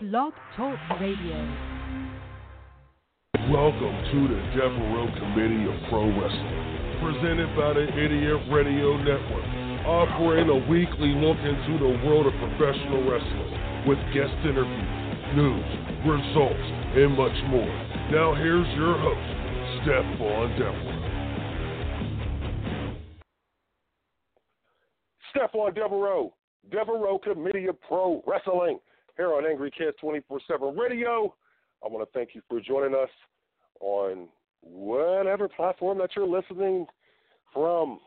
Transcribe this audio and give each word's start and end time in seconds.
Blog 0.00 0.32
Talk 0.56 0.78
Radio. 1.00 1.34
Welcome 3.50 3.96
to 4.12 4.28
the 4.30 4.38
Devereux 4.54 5.10
Committee 5.18 5.66
of 5.66 5.74
Pro 5.90 6.06
Wrestling, 6.06 7.02
presented 7.02 7.50
by 7.58 7.72
the 7.74 7.82
Idiot 7.82 8.38
Radio 8.48 8.96
Network, 8.98 9.42
offering 9.84 10.50
a 10.50 10.70
weekly 10.70 11.18
look 11.18 11.38
into 11.38 11.82
the 11.82 12.06
world 12.06 12.28
of 12.28 12.32
professional 12.38 13.10
wrestling 13.10 13.88
with 13.88 13.98
guest 14.14 14.38
interviews, 14.46 15.34
news, 15.34 15.66
results, 16.06 16.68
and 16.94 17.18
much 17.18 17.34
more. 17.50 17.66
Now 18.14 18.36
here's 18.36 18.68
your 18.78 18.96
host, 19.02 19.26
Stephon 19.82 20.58
Devereux. 20.60 21.08
Stephon 25.34 25.74
Devereux, 25.74 26.30
Devereux 26.70 27.18
Committee 27.18 27.66
of 27.66 27.80
Pro 27.80 28.22
Wrestling, 28.28 28.78
here 29.18 29.34
on 29.34 29.44
Angry 29.44 29.70
Kids 29.76 29.96
24 30.00 30.40
7 30.48 30.76
Radio. 30.76 31.34
I 31.84 31.88
want 31.88 32.08
to 32.08 32.18
thank 32.18 32.34
you 32.34 32.40
for 32.48 32.60
joining 32.60 32.94
us 32.94 33.10
on 33.80 34.28
whatever 34.62 35.48
platform 35.48 35.98
that 35.98 36.10
you're 36.16 36.26
listening 36.26 36.86
from. 37.52 37.98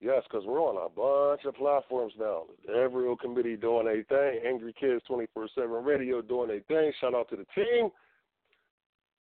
Yes, 0.00 0.22
because 0.28 0.46
we're 0.46 0.60
on 0.60 0.76
a 0.76 0.88
bunch 0.88 1.44
of 1.46 1.56
platforms 1.56 2.12
now. 2.18 2.44
Devereux 2.66 3.16
Committee 3.16 3.56
doing 3.56 3.88
a 3.88 4.04
thing, 4.04 4.40
Angry 4.46 4.74
Kids 4.78 5.02
24 5.06 5.48
7 5.54 5.70
Radio 5.70 6.22
doing 6.22 6.50
a 6.50 6.60
thing. 6.72 6.92
Shout 7.00 7.14
out 7.14 7.28
to 7.30 7.36
the 7.36 7.46
team. 7.54 7.90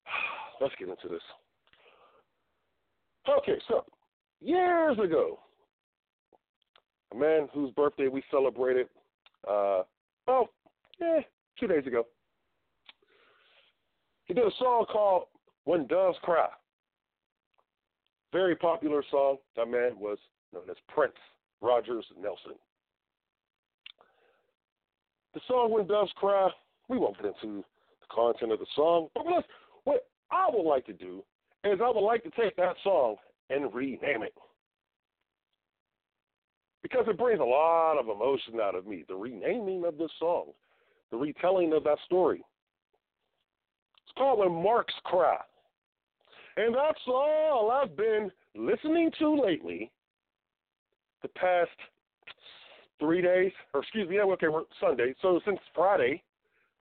Let's 0.62 0.76
get 0.78 0.90
into 0.90 1.08
this. 1.10 1.22
Okay, 3.28 3.60
so 3.68 3.86
years 4.42 4.98
ago, 5.00 5.40
a 7.14 7.16
man 7.16 7.48
whose 7.54 7.72
birthday 7.72 8.10
we 8.10 8.22
celebrated, 8.30 8.88
uh, 9.48 9.84
oh, 10.28 10.50
yeah, 11.00 11.20
two 11.60 11.68
days 11.68 11.86
ago. 11.86 12.06
He 14.26 14.34
did 14.34 14.46
a 14.46 14.52
song 14.58 14.86
called 14.92 15.26
When 15.66 15.88
Doves 15.88 16.18
Cry. 16.22 16.48
Very 18.32 18.56
popular 18.56 19.04
song. 19.12 19.38
That 19.56 19.68
man 19.68 20.00
was 20.00 20.18
known 20.54 20.70
as 20.70 20.78
Prince 20.88 21.14
Rogers 21.62 22.06
Nelson. 22.20 22.54
The 25.34 25.42
song 25.48 25.72
When 25.72 25.88
Doves 25.88 26.12
Cry, 26.16 26.50
we 26.90 26.98
won't 26.98 27.18
get 27.18 27.26
into 27.26 27.64
the 28.02 28.08
content 28.10 28.52
of 28.52 28.60
the 28.60 28.66
song, 28.76 29.08
but 29.16 29.26
let's, 29.26 29.48
what 29.84 30.08
I 30.32 30.48
would 30.52 30.68
like 30.68 30.86
to 30.86 30.94
do 30.94 31.24
is 31.64 31.80
I 31.84 31.90
would 31.90 32.06
like 32.06 32.24
to 32.24 32.32
take 32.32 32.56
that 32.58 32.76
song 32.84 33.16
and 33.50 33.74
rename 33.74 34.24
it. 34.24 34.34
Because 36.82 37.06
it 37.08 37.18
brings 37.18 37.40
a 37.40 37.44
lot 37.44 37.98
of 37.98 38.10
emotion 38.10 38.60
out 38.62 38.76
of 38.76 38.86
me. 38.86 39.06
The 39.08 39.16
renaming 39.16 39.86
of 39.86 39.98
this 39.98 40.12
song 40.20 40.48
the 41.14 41.20
retelling 41.20 41.72
of 41.74 41.84
that 41.84 42.00
story. 42.06 42.44
It's 44.04 44.18
called 44.18 44.40
When 44.40 44.64
Marks 44.64 44.96
Cry. 45.04 45.38
And 46.58 46.74
that's 46.74 47.00
all 47.08 47.70
I've 47.72 47.96
been 47.96 48.32
listening 48.56 49.12
to 49.20 49.42
lately 49.42 49.92
the 51.22 51.28
past 51.30 51.70
three 53.00 53.22
days, 53.22 53.52
or 53.74 53.82
excuse 53.82 54.10
me, 54.10 54.20
okay, 54.20 54.48
we're 54.48 54.64
Sunday. 54.82 55.14
So 55.22 55.40
since 55.46 55.60
Friday, 55.76 56.24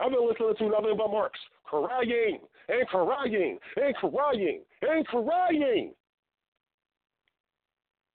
I've 0.01 0.11
been 0.11 0.27
listening 0.27 0.55
to 0.59 0.69
nothing 0.71 0.97
but 0.97 1.11
Marks 1.11 1.39
crying 1.65 2.39
and 2.71 2.89
crying 2.89 3.59
and 3.77 3.95
crying 3.97 4.63
and 4.81 5.07
crying. 5.07 5.93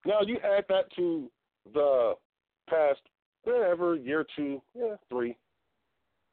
Now 0.04 0.22
you 0.26 0.38
add 0.44 0.66
that 0.70 0.92
to 0.96 1.30
the 1.74 2.14
past 2.68 3.02
whatever 3.44 3.96
year 3.96 4.26
two, 4.36 4.62
yeah, 4.76 4.96
three, 5.10 5.36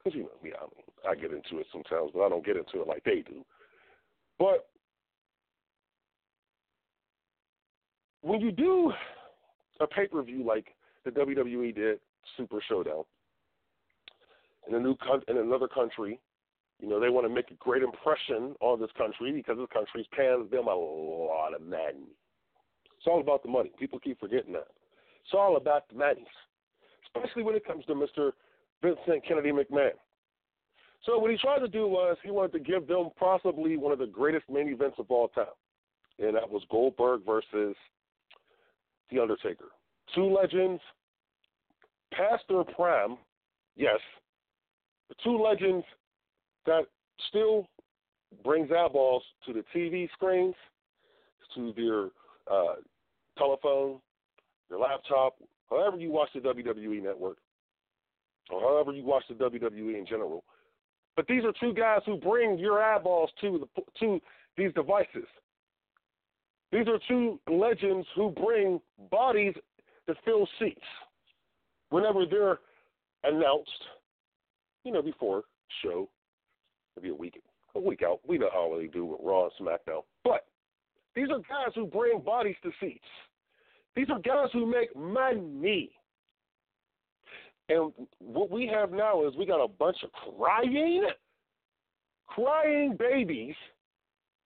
because 0.05 0.15
you 0.17 0.23
know 0.23 0.29
me, 0.43 0.51
I, 0.57 0.63
mean, 0.63 1.09
I 1.09 1.15
get 1.15 1.31
into 1.31 1.59
it 1.59 1.67
sometimes, 1.71 2.11
but 2.13 2.21
I 2.25 2.29
don't 2.29 2.45
get 2.45 2.57
into 2.57 2.81
it 2.81 2.87
like 2.87 3.03
they 3.03 3.23
do. 3.27 3.43
But 4.37 4.67
when 8.21 8.41
you 8.41 8.51
do 8.51 8.91
a 9.79 9.87
pay 9.87 10.07
per 10.07 10.21
view 10.23 10.45
like 10.45 10.67
the 11.03 11.11
WWE 11.11 11.75
did, 11.75 11.99
Super 12.37 12.61
Showdown, 12.67 13.03
in 14.67 14.75
a 14.75 14.79
new 14.79 14.95
con- 14.95 15.21
in 15.27 15.37
another 15.37 15.67
country, 15.67 16.19
you 16.79 16.89
know 16.89 16.99
they 16.99 17.09
want 17.09 17.27
to 17.27 17.33
make 17.33 17.51
a 17.51 17.55
great 17.55 17.83
impression 17.83 18.55
on 18.61 18.79
this 18.79 18.89
country 18.97 19.31
because 19.31 19.57
this 19.57 19.67
country's 19.71 20.07
paying 20.15 20.47
them 20.51 20.67
a 20.67 20.75
lot 20.75 21.53
of 21.53 21.61
money. 21.61 22.09
It's 22.97 23.07
all 23.07 23.21
about 23.21 23.43
the 23.43 23.49
money. 23.49 23.71
People 23.79 23.99
keep 23.99 24.19
forgetting 24.19 24.53
that. 24.53 24.67
It's 25.23 25.33
all 25.33 25.57
about 25.57 25.87
the 25.89 25.95
money, 25.95 26.25
especially 27.07 27.43
when 27.43 27.55
it 27.55 27.65
comes 27.65 27.85
to 27.85 27.95
Mister 27.95 28.33
Vincent 28.85 29.25
Kennedy 29.27 29.51
McMahon. 29.51 29.91
So 31.05 31.17
what 31.17 31.31
he 31.31 31.37
tried 31.37 31.59
to 31.59 31.67
do 31.67 31.87
was 31.87 32.17
he 32.23 32.29
wanted 32.29 32.53
to 32.53 32.59
give 32.59 32.87
them 32.87 33.09
possibly 33.17 33.77
one 33.77 33.91
of 33.91 33.99
the 33.99 34.05
greatest 34.05 34.45
main 34.49 34.69
events 34.69 34.97
of 34.99 35.09
all 35.09 35.27
time, 35.29 35.45
and 36.19 36.35
that 36.35 36.49
was 36.49 36.63
Goldberg 36.69 37.21
versus 37.25 37.75
The 39.11 39.19
Undertaker. 39.19 39.65
Two 40.13 40.25
legends, 40.25 40.81
past 42.13 42.43
their 42.47 42.63
prime, 42.63 43.17
yes, 43.75 43.99
two 45.23 45.37
legends 45.37 45.85
that 46.67 46.83
still 47.29 47.67
brings 48.43 48.69
eyeballs 48.71 49.23
to 49.47 49.53
the 49.53 49.63
TV 49.75 50.09
screens, 50.11 50.55
to 51.55 51.73
their 51.75 52.05
uh, 52.55 52.75
telephone, 53.37 53.99
their 54.69 54.79
laptop, 54.79 55.37
however 55.69 55.97
you 55.97 56.11
watch 56.11 56.29
the 56.33 56.39
WWE 56.39 57.01
network 57.01 57.37
or 58.49 58.61
however 58.61 58.91
you 58.91 59.03
watch 59.03 59.23
the 59.27 59.35
WWE 59.35 59.97
in 59.97 60.05
general. 60.07 60.43
But 61.15 61.27
these 61.27 61.43
are 61.43 61.53
two 61.59 61.73
guys 61.73 62.01
who 62.05 62.17
bring 62.17 62.57
your 62.59 62.81
eyeballs 62.81 63.29
to 63.41 63.59
the 63.59 63.81
to 63.99 64.19
these 64.57 64.73
devices. 64.73 65.27
These 66.71 66.87
are 66.87 66.99
two 67.07 67.39
legends 67.49 68.07
who 68.15 68.31
bring 68.31 68.81
bodies 69.09 69.53
to 70.07 70.15
fill 70.25 70.47
seats 70.59 70.81
whenever 71.89 72.25
they're 72.25 72.59
announced. 73.23 73.71
You 74.83 74.91
know, 74.91 75.01
before 75.01 75.43
show, 75.81 76.09
maybe 76.95 77.09
a 77.09 77.15
week 77.15 77.41
a 77.75 77.79
week 77.79 78.01
out. 78.03 78.19
We 78.27 78.37
know 78.37 78.49
how 78.51 78.73
they 78.77 78.87
do 78.87 79.05
with 79.05 79.19
Raw 79.23 79.45
and 79.45 79.51
SmackDown. 79.59 80.01
But 80.23 80.45
these 81.15 81.27
are 81.29 81.39
guys 81.39 81.73
who 81.75 81.85
bring 81.85 82.19
bodies 82.19 82.55
to 82.63 82.71
seats. 82.79 83.05
These 83.95 84.07
are 84.09 84.19
guys 84.19 84.49
who 84.51 84.65
make 84.65 84.95
money. 84.95 85.91
And 87.69 87.91
what 88.19 88.51
we 88.51 88.67
have 88.67 88.91
now 88.91 89.27
is 89.27 89.35
we 89.35 89.45
got 89.45 89.63
a 89.63 89.67
bunch 89.67 89.97
of 90.03 90.11
crying, 90.11 91.07
crying 92.27 92.95
babies 92.97 93.55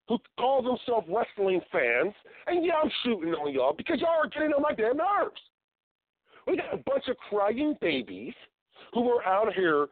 who 0.08 0.18
call 0.40 0.62
themselves 0.62 1.08
wrestling 1.10 1.62
fans. 1.72 2.14
And 2.48 2.66
yeah, 2.66 2.76
I'm 2.82 2.92
shooting 3.04 3.34
on 3.34 3.54
y'all 3.54 3.74
because 3.78 4.00
y'all 4.00 4.24
are 4.24 4.30
getting 4.30 4.54
on 4.54 4.62
my 4.62 4.74
damn 4.74 4.98
nerves. 4.98 5.40
We 6.48 6.58
got 6.58 6.74
a 6.74 6.78
bunch 6.78 7.08
of 7.10 7.18
crying 7.30 7.76
babies 7.82 8.34
who 8.94 9.10
are 9.10 9.24
out 9.26 9.54
here 9.54 9.88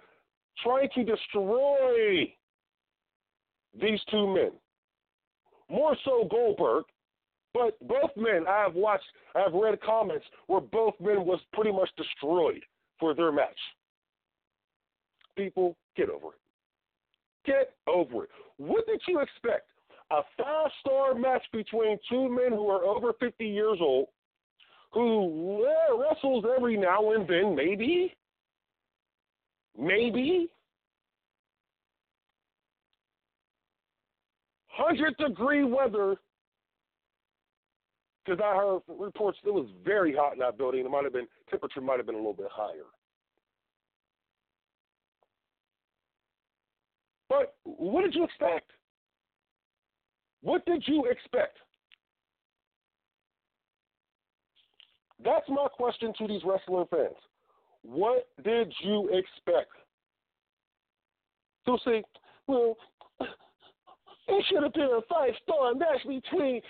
trying 0.64 0.90
to 0.96 1.04
destroy 1.04 2.34
these 3.80 4.00
two 4.10 4.34
men. 4.34 4.52
More 5.70 5.98
so 6.06 6.28
Goldberg, 6.32 6.86
but 7.54 7.78
both 7.86 8.12
men 8.16 8.46
I 8.48 8.62
have 8.62 8.74
watched, 8.74 9.04
I 9.36 9.42
have 9.42 9.54
read 9.54 9.82
comments 9.82 10.26
where 10.48 10.62
both 10.62 10.94
men 11.02 11.26
was 11.26 11.42
pretty 11.52 11.74
much 11.74 11.90
destroyed 11.98 12.64
for 13.00 13.14
their 13.14 13.32
match. 13.32 13.58
People, 15.36 15.76
get 15.96 16.10
over 16.10 16.28
it. 16.28 16.40
Get 17.46 17.74
over 17.88 18.26
it. 18.26 18.30
What 18.58 18.86
did 18.88 19.02
you 19.08 19.20
expect? 19.20 19.70
A 20.12 20.22
five 20.38 20.72
star 20.82 21.14
match 21.14 21.44
between 21.52 21.98
two 22.10 22.30
men 22.30 22.52
who 22.52 22.70
are 22.70 22.84
over 22.84 23.14
50 23.20 23.46
years 23.46 23.78
old, 23.82 24.08
who 24.92 25.64
wrestles 26.02 26.46
every 26.56 26.78
now 26.78 27.12
and 27.12 27.28
then, 27.28 27.56
maybe? 27.56 28.16
Maybe? 29.78 30.50
100 34.78 35.18
degree 35.18 35.64
weather 35.64 36.18
because 38.28 38.44
I 38.44 38.56
heard 38.56 38.82
reports 39.00 39.38
it 39.46 39.54
was 39.54 39.68
very 39.86 40.14
hot 40.14 40.34
in 40.34 40.40
that 40.40 40.58
building. 40.58 40.86
It 40.86 40.92
might 40.92 41.04
have 41.04 41.14
been 41.14 41.28
temperature 41.50 41.82
might 41.82 41.98
have 41.98 42.06
been 42.06 42.16
a 42.16 42.20
little 42.20 42.34
bit 42.34 42.48
higher. 42.52 42.84
But 47.30 47.56
what 47.64 48.04
did 48.04 48.16
you 48.16 48.24
expect? 48.24 48.72
What 50.42 50.66
did 50.66 50.84
you 50.88 51.06
expect? 51.06 51.58
That's 55.24 55.48
my 55.50 55.68
question 55.74 56.14
to 56.20 56.28
these 56.28 56.42
wrestling 56.46 56.86
fans. 56.90 57.16
What 57.82 58.28
did 58.44 58.74
you 58.82 59.10
expect? 59.12 59.72
They'll 61.66 61.80
say, 61.84 62.04
well, 62.46 62.78
it 63.20 64.46
should 64.50 64.64
have 64.64 64.74
been 64.74 64.84
a 64.84 65.02
five 65.10 65.34
star 65.44 65.74
match 65.74 66.06
between 66.08 66.62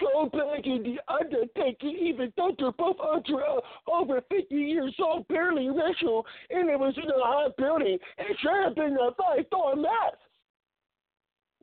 Goldberg 0.00 0.66
in 0.66 0.82
The 0.82 0.98
Undertaker, 1.12 1.86
even 1.86 2.32
though 2.36 2.52
they're 2.58 2.72
both 2.72 2.96
under 3.00 3.44
uh, 3.44 3.60
over 3.90 4.20
50 4.30 4.54
years 4.54 4.94
old, 5.02 5.26
barely 5.28 5.68
wrestle, 5.68 6.24
and 6.50 6.68
it 6.70 6.78
was 6.78 6.94
in 6.96 7.10
a 7.10 7.14
hot 7.18 7.56
building, 7.56 7.98
and 8.18 8.28
should 8.40 8.64
have 8.64 8.74
been 8.74 8.96
a 9.00 9.14
five-star 9.14 9.76
match. 9.76 10.20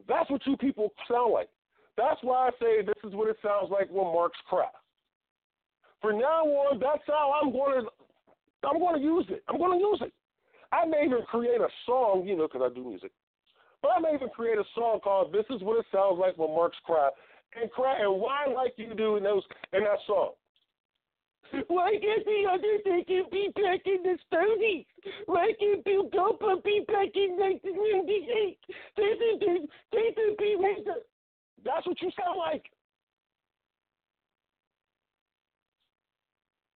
That's 0.07 0.29
what 0.29 0.45
you 0.45 0.57
people 0.57 0.89
sound 1.09 1.33
like. 1.33 1.49
That's 1.95 2.19
why 2.23 2.47
I 2.47 2.51
say 2.59 2.81
this 2.81 2.95
is 3.03 3.13
what 3.13 3.29
it 3.29 3.37
sounds 3.43 3.69
like 3.69 3.89
when 3.89 4.05
Mark's 4.05 4.39
crap. 4.49 4.73
For 6.01 6.11
now 6.11 6.43
on, 6.43 6.79
that's 6.79 7.03
how 7.07 7.39
I'm 7.41 7.51
going 7.51 7.83
to. 7.83 7.89
I'm 8.67 8.79
going 8.79 8.95
to 8.95 9.01
use 9.01 9.25
it. 9.29 9.43
I'm 9.47 9.57
going 9.57 9.77
to 9.77 9.85
use 9.85 9.99
it. 10.01 10.13
I 10.71 10.85
may 10.85 11.03
even 11.05 11.21
create 11.29 11.61
a 11.61 11.67
song, 11.85 12.23
you 12.25 12.35
know, 12.35 12.47
because 12.47 12.69
I 12.71 12.73
do 12.73 12.83
music. 12.83 13.11
But 13.81 13.91
I 13.97 13.99
may 13.99 14.15
even 14.15 14.29
create 14.29 14.57
a 14.57 14.63
song 14.73 14.99
called 15.03 15.31
"This 15.31 15.45
Is 15.49 15.61
What 15.61 15.79
It 15.79 15.85
Sounds 15.93 16.17
Like 16.19 16.37
When 16.37 16.49
Mark's 16.49 16.77
Cry," 16.85 17.09
and 17.59 17.71
cry 17.71 17.99
and 17.99 18.19
whine 18.19 18.53
like 18.53 18.73
you 18.77 18.93
do 18.95 19.17
in 19.17 19.23
those 19.23 19.43
in 19.73 19.83
that 19.83 19.99
song. 20.07 20.31
Why 21.67 21.91
can't 22.01 22.25
the 22.25 22.49
Undertaker 22.51 23.29
be 23.31 23.49
back 23.53 23.81
in 23.85 24.01
the 24.01 24.17
30s? 24.33 24.85
Why 25.27 25.53
can't 25.59 25.83
Bill 25.85 26.09
Goldberg 26.09 26.63
be 26.63 26.83
back 26.87 27.09
in 27.13 27.37
1998? 27.37 28.57
David, 28.97 29.69
David 29.91 30.37
B. 30.39 30.57
That's 31.63 31.85
what 31.85 32.01
you 32.01 32.09
sound 32.17 32.39
like. 32.39 32.65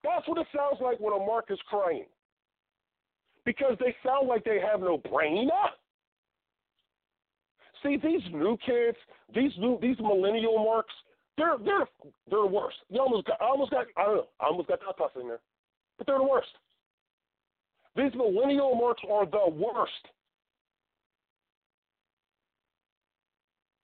That's 0.03 0.27
what 0.27 0.37
it 0.37 0.47
sounds 0.55 0.77
like 0.79 0.99
when 0.99 1.13
a 1.13 1.25
Mark 1.25 1.45
is 1.49 1.59
crying. 1.67 2.05
Because 3.45 3.77
they 3.79 3.95
sound 4.05 4.27
like 4.27 4.43
they 4.43 4.59
have 4.59 4.81
no 4.81 4.97
brain. 4.97 5.49
See, 7.83 7.97
these 7.97 8.21
new 8.31 8.57
kids, 8.65 8.97
these 9.33 9.51
new 9.57 9.77
these 9.81 9.97
millennial 9.99 10.57
marks, 10.63 10.93
they're 11.37 11.57
they're 11.63 11.87
they're 12.29 12.41
the 12.41 12.47
worst. 12.47 12.77
You 12.89 13.01
almost 13.01 13.27
got 13.27 13.41
I 13.41 13.45
almost 13.45 13.71
got 13.71 13.85
I 13.95 14.05
don't 14.05 14.15
know, 14.15 14.27
I 14.39 14.45
almost 14.47 14.67
got 14.67 14.79
that 14.79 15.21
in 15.21 15.27
there. 15.27 15.39
But 15.97 16.07
they're 16.07 16.17
the 16.17 16.23
worst. 16.23 16.49
These 17.95 18.13
millennial 18.15 18.75
marks 18.75 19.01
are 19.09 19.25
the 19.25 19.49
worst. 19.49 19.91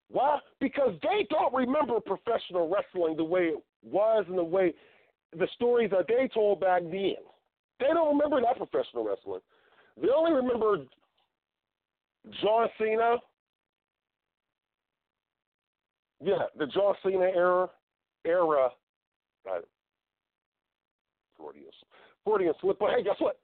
Why? 0.09 0.39
Because 0.59 0.93
they 1.01 1.25
don't 1.31 1.53
remember 1.53 1.99
professional 1.99 2.69
wrestling 2.69 3.17
the 3.17 3.23
way 3.23 3.45
it 3.45 3.63
was 3.83 4.25
and 4.29 4.37
the 4.37 4.43
way 4.43 4.73
the 5.37 5.47
stories 5.55 5.89
that 5.89 6.07
they 6.07 6.29
told 6.31 6.59
back 6.59 6.83
then. 6.83 7.15
They 7.79 7.87
don't 7.87 8.15
remember 8.15 8.39
that 8.41 8.57
professional 8.57 9.05
wrestling. 9.05 9.41
They 9.99 10.09
only 10.15 10.31
remember 10.31 10.77
John 12.41 12.67
Cena 12.77 13.17
yeah, 16.23 16.45
the 16.57 16.65
John 16.67 16.95
Cena 17.03 17.25
era, 17.25 17.69
era, 18.25 18.69
uh, 19.49 19.59
Freudian, 21.37 21.65
Freudian 22.23 22.53
slip. 22.61 22.79
But 22.79 22.91
hey, 22.91 23.03
guess 23.03 23.15
what? 23.19 23.39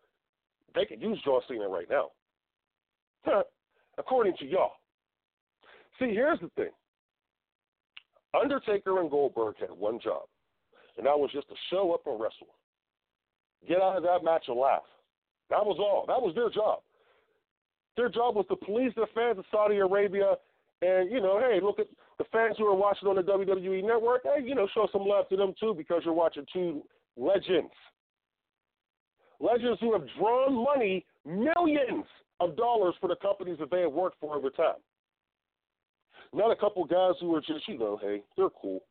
They 0.76 0.86
could 0.86 1.02
use 1.02 1.20
John 1.24 1.42
Cena 1.48 1.68
right 1.68 1.88
now. 1.90 2.10
huh. 3.26 3.44
According 3.98 4.34
to 4.38 4.46
y'all. 4.46 4.74
See, 6.00 6.12
here's 6.12 6.40
the 6.40 6.50
thing. 6.56 6.70
Undertaker 8.40 9.02
and 9.02 9.10
Goldberg 9.10 9.56
had 9.60 9.72
one 9.72 10.00
job, 10.00 10.24
and 10.98 11.06
that 11.06 11.20
was 11.20 11.32
just 11.34 11.50
to 11.50 11.56
show 11.70 11.94
up 11.94 12.02
and 12.06 12.20
wrestle. 12.20 12.56
Get 13.68 13.82
out 13.82 13.98
of 13.98 14.04
that 14.04 14.24
match 14.24 14.46
and 14.48 14.58
laugh. 14.58 14.84
That 15.50 15.66
was 15.66 15.78
all. 15.80 16.06
That 16.08 16.22
was 16.22 16.34
their 16.36 16.50
job. 16.50 16.80
Their 17.98 18.08
job 18.08 18.36
was 18.36 18.46
to 18.50 18.56
please 18.56 18.94
the 18.96 19.08
fans 19.14 19.40
of 19.40 19.46
Saudi 19.52 19.78
Arabia 19.78 20.36
and, 20.82 21.12
you 21.12 21.22
know, 21.22 21.40
hey, 21.40 21.60
look 21.62 21.80
at 21.80 21.88
the 22.18 22.26
fans 22.32 22.56
who 22.58 22.66
are 22.66 22.76
watching 22.76 23.08
on 23.08 23.16
the 23.16 23.22
WWE 23.22 23.84
network, 23.84 24.22
hey, 24.24 24.44
you 24.44 24.56
know, 24.56 24.68
show 24.74 24.88
some 24.92 25.06
love 25.06 25.28
to 25.30 25.36
them 25.36 25.54
too 25.60 25.74
because 25.76 26.02
you're 26.06 26.14
watching 26.14 26.46
two 26.52 26.84
legends. 27.18 27.72
Legends 29.40 29.80
who 29.80 29.94
have 29.94 30.04
drawn 30.18 30.64
money, 30.64 31.06
millions 31.26 32.06
of 32.40 32.56
dollars 32.56 32.96
for 33.00 33.08
the 33.08 33.16
companies 33.18 33.58
that 33.60 33.72
they 33.72 33.82
have 33.82 33.92
worked 33.92 34.20
for 34.20 34.36
over 34.36 34.50
time. 34.50 34.76
Not 36.34 36.52
a 36.52 36.56
couple 36.56 36.86
guys 36.86 37.14
who 37.20 37.34
are 37.36 37.42
just, 37.42 37.68
you 37.68 37.78
know, 37.78 37.98
hey, 38.02 38.22
they're 38.38 38.50
cool. 38.50 38.82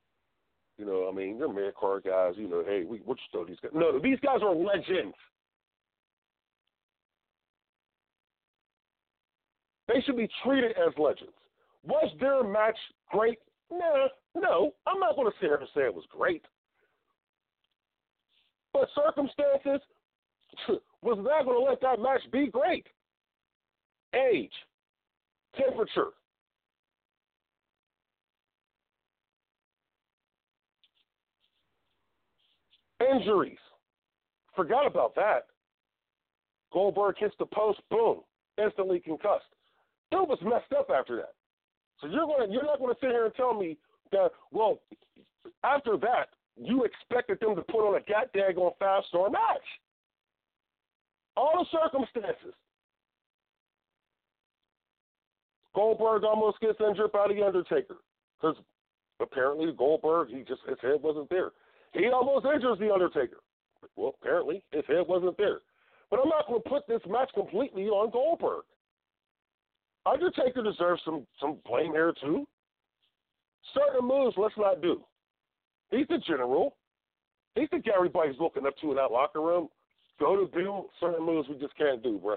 You 0.77 0.85
know, 0.85 1.09
I 1.11 1.15
mean, 1.15 1.39
they're 1.39 1.53
mid 1.53 1.75
card 1.75 2.05
guys, 2.05 2.35
you 2.37 2.49
know, 2.49 2.63
hey, 2.67 2.85
we, 2.85 3.01
we'll 3.05 3.17
just 3.17 3.31
throw 3.33 3.45
these 3.45 3.59
guys. 3.63 3.73
No, 3.75 3.99
these 3.99 4.19
guys 4.21 4.41
are 4.43 4.55
legends. 4.55 5.15
They 9.89 10.03
should 10.03 10.17
be 10.17 10.29
treated 10.45 10.73
as 10.73 10.93
legends. 10.99 11.33
Was 11.89 12.13
their 12.21 12.45
match 12.45 12.77
great? 13.11 13.39
Nah, 13.73 14.09
no. 14.35 14.73
I'm 14.87 15.01
not 15.01 15.17
going 15.17 15.27
to 15.27 15.37
sit 15.41 15.47
here 15.47 15.57
and 15.57 15.69
say 15.75 15.83
it 15.83 15.95
was 15.95 16.05
great. 16.11 16.45
But 18.75 18.89
circumstances 18.95 19.81
was 21.03 21.19
not 21.19 21.47
going 21.47 21.59
to 21.59 21.71
let 21.71 21.81
that 21.81 22.01
match 22.01 22.21
be 22.31 22.49
great. 22.49 22.87
Age, 24.15 24.53
temperature, 25.57 26.09
injuries. 33.01 33.59
Forgot 34.55 34.87
about 34.87 35.15
that. 35.15 35.47
Goldberg 36.73 37.17
hits 37.19 37.35
the 37.39 37.47
post, 37.47 37.81
boom, 37.91 38.21
instantly 38.63 39.01
concussed. 39.01 39.45
Dude 40.11 40.29
was 40.29 40.39
messed 40.43 40.73
up 40.79 40.91
after 40.95 41.17
that. 41.17 41.33
So 42.01 42.07
you're 42.07 42.27
going 42.27 42.53
you're 42.53 42.65
not 42.65 42.79
going 42.79 42.95
to 42.95 43.01
sit 43.01 43.11
here 43.11 43.27
and 43.27 43.35
tell 43.35 43.55
me 43.55 43.77
that 44.13 44.31
well 44.53 44.81
after 45.65 45.97
that 45.99 46.29
you 46.57 46.85
expected 46.85 47.39
them 47.41 47.55
to 47.57 47.63
put 47.63 47.87
on 47.87 47.97
a 47.97 48.01
goddamn 48.01 48.59
on 48.59 48.73
five 48.79 49.03
star 49.09 49.31
match. 49.31 49.67
All 51.37 51.65
the 51.71 51.79
circumstances. 51.79 52.55
Goldberg 55.75 56.25
almost 56.25 56.59
gets 56.61 56.79
injured 56.81 57.13
by 57.13 57.29
the 57.29 57.47
Undertaker 57.47 57.97
because 58.41 58.57
apparently 59.21 59.73
Goldberg 59.77 60.29
he 60.29 60.43
just 60.43 60.63
his 60.69 60.79
head 60.83 61.01
wasn't 61.03 61.31
there. 61.31 61.51
He 61.93 62.09
almost 62.09 62.47
injures 62.47 62.79
the 62.79 62.93
Undertaker. 62.93 63.39
Well, 63.97 64.15
apparently 64.21 64.65
his 64.73 64.85
head 64.89 65.07
wasn't 65.07 65.37
there. 65.37 65.61
But 66.11 66.21
I'm 66.21 66.29
not 66.29 66.49
going 66.49 66.63
to 66.63 66.69
put 66.69 66.89
this 66.89 67.03
match 67.09 67.31
completely 67.35 67.87
on 67.87 68.11
Goldberg. 68.11 68.65
Undertaker 70.13 70.63
deserves 70.63 71.03
some 71.05 71.27
some 71.41 71.59
blame 71.67 71.93
here 71.93 72.15
too. 72.21 72.47
Certain 73.75 74.07
moves, 74.07 74.37
let's 74.39 74.57
not 74.57 74.81
do. 74.81 75.03
He's 75.91 76.07
the 76.09 76.19
general. 76.27 76.77
He's 77.55 77.69
the 77.71 77.79
guy 77.79 77.93
everybody's 77.97 78.39
looking 78.41 78.67
up 78.67 78.77
to 78.81 78.91
in 78.91 78.97
that 78.97 79.11
locker 79.11 79.41
room. 79.41 79.69
Go 80.21 80.37
to 80.37 80.51
do 80.57 80.85
certain 81.01 81.25
moves 81.25 81.49
we 81.49 81.59
just 81.59 81.77
can't 81.77 82.03
do, 82.03 82.19
bro. 82.19 82.37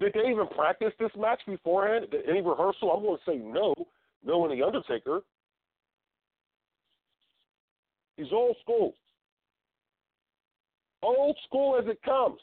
Did 0.00 0.12
they 0.14 0.30
even 0.30 0.46
practice 0.54 0.92
this 0.98 1.10
match 1.18 1.40
beforehand? 1.46 2.06
Any 2.28 2.40
rehearsal? 2.40 2.92
I'm 2.92 3.02
going 3.02 3.18
to 3.18 3.30
say 3.30 3.36
no. 3.36 3.74
No 4.24 4.44
in 4.48 4.56
the 4.56 4.64
Undertaker. 4.64 5.20
He's 8.16 8.32
old 8.32 8.56
school. 8.62 8.94
Old 11.02 11.36
school 11.46 11.78
as 11.80 11.88
it 11.88 12.02
comes. 12.02 12.38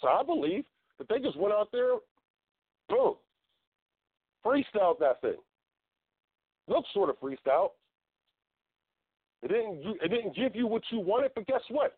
So 0.00 0.08
I 0.08 0.22
believe 0.22 0.64
but 0.98 1.08
they 1.08 1.18
just 1.18 1.36
went 1.38 1.54
out 1.54 1.68
there, 1.72 1.94
boom, 2.88 3.14
freestyled 4.44 4.98
that 5.00 5.20
thing. 5.20 5.36
Looked 6.68 6.88
sort 6.92 7.10
of 7.10 7.20
freestyle. 7.20 7.70
It 9.42 9.48
didn't. 9.48 9.96
It 10.02 10.08
didn't 10.08 10.34
give 10.34 10.56
you 10.56 10.66
what 10.66 10.82
you 10.90 10.98
wanted, 10.98 11.30
but 11.34 11.46
guess 11.46 11.60
what? 11.68 11.96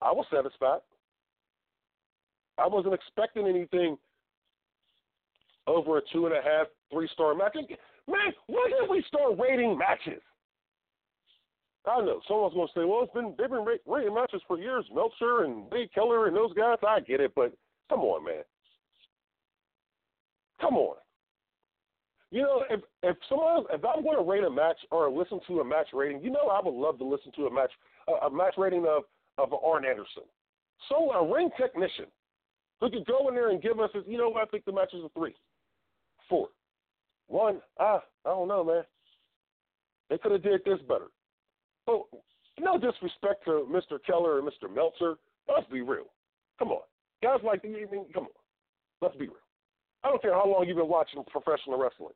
I 0.00 0.12
was 0.12 0.26
satisfied. 0.32 0.80
I 2.58 2.68
wasn't 2.68 2.94
expecting 2.94 3.48
anything 3.48 3.96
over 5.66 5.98
a 5.98 6.02
two 6.12 6.26
and 6.26 6.34
a 6.34 6.42
half, 6.42 6.66
three 6.92 7.08
star 7.12 7.34
match. 7.34 7.56
Man, 7.56 8.32
when 8.46 8.70
did 8.80 8.90
we 8.90 9.02
start 9.08 9.38
rating 9.38 9.76
matches? 9.78 10.22
I 11.86 12.00
know 12.00 12.20
someone's 12.28 12.54
going 12.54 12.68
to 12.68 12.72
say, 12.74 12.84
"Well, 12.84 13.02
it's 13.02 13.12
been 13.12 13.34
they've 13.38 13.50
been 13.50 13.66
rating 13.86 14.14
matches 14.14 14.42
for 14.46 14.58
years." 14.58 14.84
Meltzer 14.94 15.44
and 15.44 15.68
Big 15.70 15.92
Keller 15.92 16.28
and 16.28 16.36
those 16.36 16.52
guys. 16.54 16.78
I 16.86 17.00
get 17.00 17.20
it, 17.20 17.34
but 17.34 17.52
Come 17.88 18.00
on, 18.00 18.24
man. 18.24 18.42
Come 20.60 20.74
on. 20.74 20.96
You 22.30 22.42
know, 22.42 22.64
if 22.68 22.80
if 23.02 23.16
someone 23.28 23.64
if 23.70 23.84
I'm 23.84 24.02
going 24.02 24.16
to 24.16 24.28
rate 24.28 24.44
a 24.44 24.50
match 24.50 24.78
or 24.90 25.10
listen 25.10 25.40
to 25.46 25.60
a 25.60 25.64
match 25.64 25.88
rating, 25.92 26.22
you 26.22 26.30
know, 26.30 26.48
I 26.48 26.60
would 26.62 26.74
love 26.74 26.98
to 26.98 27.04
listen 27.04 27.30
to 27.36 27.46
a 27.46 27.54
match 27.54 27.70
a, 28.08 28.26
a 28.26 28.30
match 28.30 28.54
rating 28.56 28.86
of 28.86 29.04
of 29.38 29.52
Arn 29.64 29.84
Anderson. 29.84 30.24
So 30.88 31.12
a 31.12 31.32
ring 31.32 31.50
technician 31.60 32.06
who 32.80 32.90
could 32.90 33.06
go 33.06 33.28
in 33.28 33.34
there 33.34 33.50
and 33.50 33.62
give 33.62 33.80
us, 33.80 33.90
a, 33.94 34.10
you 34.10 34.18
know, 34.18 34.34
I 34.34 34.44
think 34.46 34.64
the 34.64 34.72
match 34.72 34.92
is 34.92 35.04
a 35.04 35.08
three, 35.10 35.34
four, 36.28 36.48
one. 37.28 37.60
Ah, 37.78 38.02
I 38.24 38.28
don't 38.28 38.48
know, 38.48 38.64
man. 38.64 38.82
They 40.10 40.18
could 40.18 40.32
have 40.32 40.42
did 40.42 40.60
this 40.64 40.80
better. 40.88 41.06
But 41.86 42.02
no 42.60 42.78
disrespect 42.78 43.44
to 43.46 43.66
Mr. 43.70 43.98
Keller 44.06 44.38
and 44.38 44.48
Mr. 44.48 44.72
Meltzer. 44.72 45.14
Let's 45.48 45.70
be 45.70 45.82
real. 45.82 46.06
Come 46.58 46.68
on. 46.68 46.82
Guys 47.24 47.40
like 47.42 47.62
the 47.62 47.68
evening, 47.68 48.04
come 48.12 48.24
on. 48.24 48.30
Let's 49.00 49.16
be 49.16 49.24
real. 49.24 49.38
I 50.04 50.10
don't 50.10 50.20
care 50.20 50.34
how 50.34 50.46
long 50.46 50.66
you've 50.68 50.76
been 50.76 50.88
watching 50.88 51.24
professional 51.30 51.78
wrestling. 51.78 52.12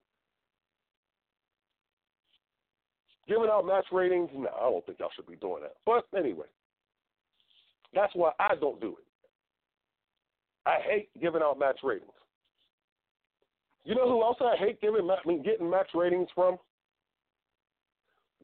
Giving 3.27 3.49
out 3.51 3.65
match 3.65 3.87
ratings? 3.91 4.29
No, 4.35 4.51
I 4.55 4.69
don't 4.69 4.85
think 4.85 4.99
y'all 4.99 5.09
should 5.17 5.27
be 5.27 5.37
doing 5.37 5.63
that. 5.63 5.77
But 5.87 6.05
anyway, 6.15 6.45
that's 7.95 8.15
why 8.15 8.33
I 8.39 8.55
don't 8.61 8.83
do 8.83 8.89
it. 8.99 9.07
I 10.67 10.77
hate 10.87 11.09
giving 11.19 11.41
out 11.41 11.59
match 11.59 11.79
ratings. 11.83 12.11
You 13.85 13.95
know 13.95 14.11
who 14.11 14.23
else 14.23 14.37
I 14.43 14.57
hate 14.59 14.79
giving 14.83 15.09
I 15.11 15.27
mean, 15.27 15.43
getting 15.43 15.71
match 15.71 15.89
ratings 15.95 16.29
from? 16.35 16.59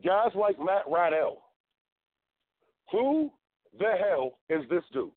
Guys 0.02 0.30
like 0.34 0.58
Matt 0.58 0.86
Riddle. 0.86 1.42
Who 2.90 3.30
the 3.78 3.92
hell 4.00 4.38
is 4.48 4.66
this 4.70 4.84
dude? 4.94 5.10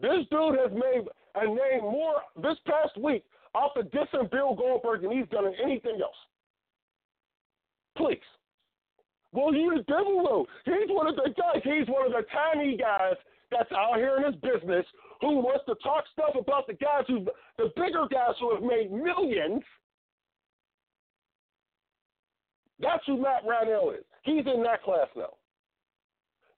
This 0.00 0.26
dude 0.30 0.58
has 0.58 0.72
made 0.72 1.04
a 1.34 1.46
name 1.46 1.82
more 1.82 2.22
this 2.42 2.56
past 2.66 2.96
week 3.02 3.24
off 3.54 3.72
of 3.76 3.86
dissing 3.86 4.30
Bill 4.30 4.54
Goldberg 4.54 5.02
than 5.02 5.12
he's 5.12 5.28
done 5.28 5.46
in 5.46 5.54
anything 5.62 5.98
else. 6.00 6.16
Please. 7.96 8.18
Well, 9.32 9.52
he's 9.52 9.70
the 9.70 9.84
devil. 9.86 10.46
He's 10.64 10.88
one 10.88 11.06
of 11.06 11.16
the 11.16 11.30
guys. 11.36 11.62
He's 11.62 11.86
one 11.88 12.06
of 12.06 12.12
the 12.12 12.24
tiny 12.32 12.76
guys 12.76 13.14
that's 13.50 13.70
out 13.72 13.96
here 13.96 14.16
in 14.16 14.24
his 14.24 14.40
business 14.40 14.86
who 15.20 15.36
wants 15.36 15.64
to 15.66 15.74
talk 15.82 16.04
stuff 16.12 16.34
about 16.38 16.66
the 16.66 16.74
guys 16.74 17.04
who, 17.06 17.26
the 17.58 17.70
bigger 17.76 18.06
guys 18.10 18.34
who 18.40 18.54
have 18.54 18.62
made 18.62 18.90
millions. 18.90 19.62
That's 22.80 23.04
who 23.06 23.20
Matt 23.20 23.42
Riddle 23.44 23.90
is. 23.90 24.04
He's 24.22 24.46
in 24.46 24.62
that 24.62 24.82
class 24.82 25.08
now. 25.14 25.34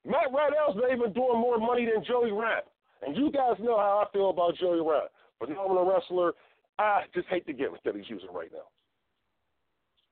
Matt 0.05 0.31
Riddle's 0.31 0.77
not 0.77 0.93
even 0.93 1.13
doing 1.13 1.41
more 1.41 1.59
money 1.59 1.87
than 1.87 2.05
Joey 2.05 2.31
Ryan. 2.31 2.63
And 3.03 3.17
you 3.17 3.31
guys 3.31 3.57
know 3.61 3.77
how 3.77 4.05
I 4.07 4.13
feel 4.13 4.31
about 4.31 4.57
Joey 4.57 4.81
Ryan. 4.81 5.09
Phenomenal 5.39 5.91
wrestler. 5.91 6.33
I 6.79 7.03
just 7.15 7.29
hate 7.29 7.47
the 7.47 7.53
gimmick 7.53 7.83
that 7.85 7.95
he's 7.97 8.09
using 8.09 8.33
right 8.33 8.51
now. 8.53 8.69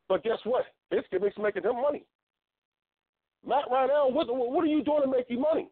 But 0.08 0.24
guess 0.24 0.38
what? 0.44 0.64
His 0.90 1.04
gimmick's 1.12 1.38
making 1.38 1.62
him 1.62 1.80
money. 1.80 2.04
Matt 3.46 3.64
Riddle, 3.70 4.12
what, 4.12 4.26
what 4.28 4.64
are 4.64 4.66
you 4.66 4.82
doing 4.82 5.02
to 5.02 5.08
make 5.08 5.26
you 5.28 5.38
money? 5.38 5.68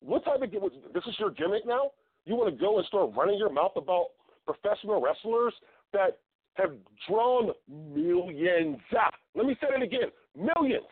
What 0.00 0.24
type 0.24 0.40
of 0.42 0.50
gimmick? 0.50 0.72
this 0.94 1.04
is 1.06 1.14
your 1.18 1.30
gimmick 1.30 1.66
now? 1.66 1.90
You 2.24 2.36
want 2.36 2.54
to 2.54 2.60
go 2.60 2.78
and 2.78 2.86
start 2.86 3.10
running 3.16 3.38
your 3.38 3.50
mouth 3.50 3.72
about 3.76 4.06
professional 4.46 5.00
wrestlers 5.00 5.54
that 5.92 6.18
have 6.54 6.72
drawn 7.08 7.50
millions. 7.68 8.78
Ah, 8.96 9.10
let 9.34 9.46
me 9.46 9.56
say 9.60 9.68
it 9.74 9.82
again, 9.82 10.10
millions. 10.36 10.86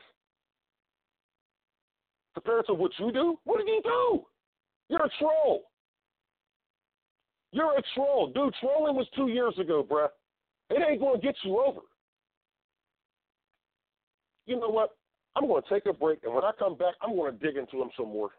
Compared 2.34 2.66
to 2.66 2.74
what 2.74 2.90
you 2.98 3.12
do, 3.12 3.38
what 3.44 3.58
did 3.58 3.68
you 3.68 3.80
do? 3.82 4.26
You're 4.88 5.04
a 5.04 5.10
troll. 5.18 5.64
You're 7.52 7.78
a 7.78 7.82
troll. 7.94 8.32
Dude, 8.34 8.54
trolling 8.60 8.96
was 8.96 9.06
two 9.14 9.28
years 9.28 9.54
ago, 9.58 9.86
bruh. 9.88 10.08
It 10.70 10.82
ain't 10.88 11.00
going 11.00 11.20
to 11.20 11.26
get 11.26 11.36
you 11.44 11.60
over. 11.60 11.80
You 14.46 14.58
know 14.58 14.68
what? 14.68 14.90
I'm 15.36 15.46
going 15.46 15.62
to 15.62 15.68
take 15.68 15.86
a 15.86 15.92
break, 15.92 16.20
and 16.24 16.34
when 16.34 16.44
I 16.44 16.52
come 16.58 16.76
back, 16.76 16.94
I'm 17.02 17.16
going 17.16 17.32
to 17.32 17.38
dig 17.38 17.56
into 17.56 17.78
them 17.78 17.90
some 17.96 18.08
more. 18.08 18.30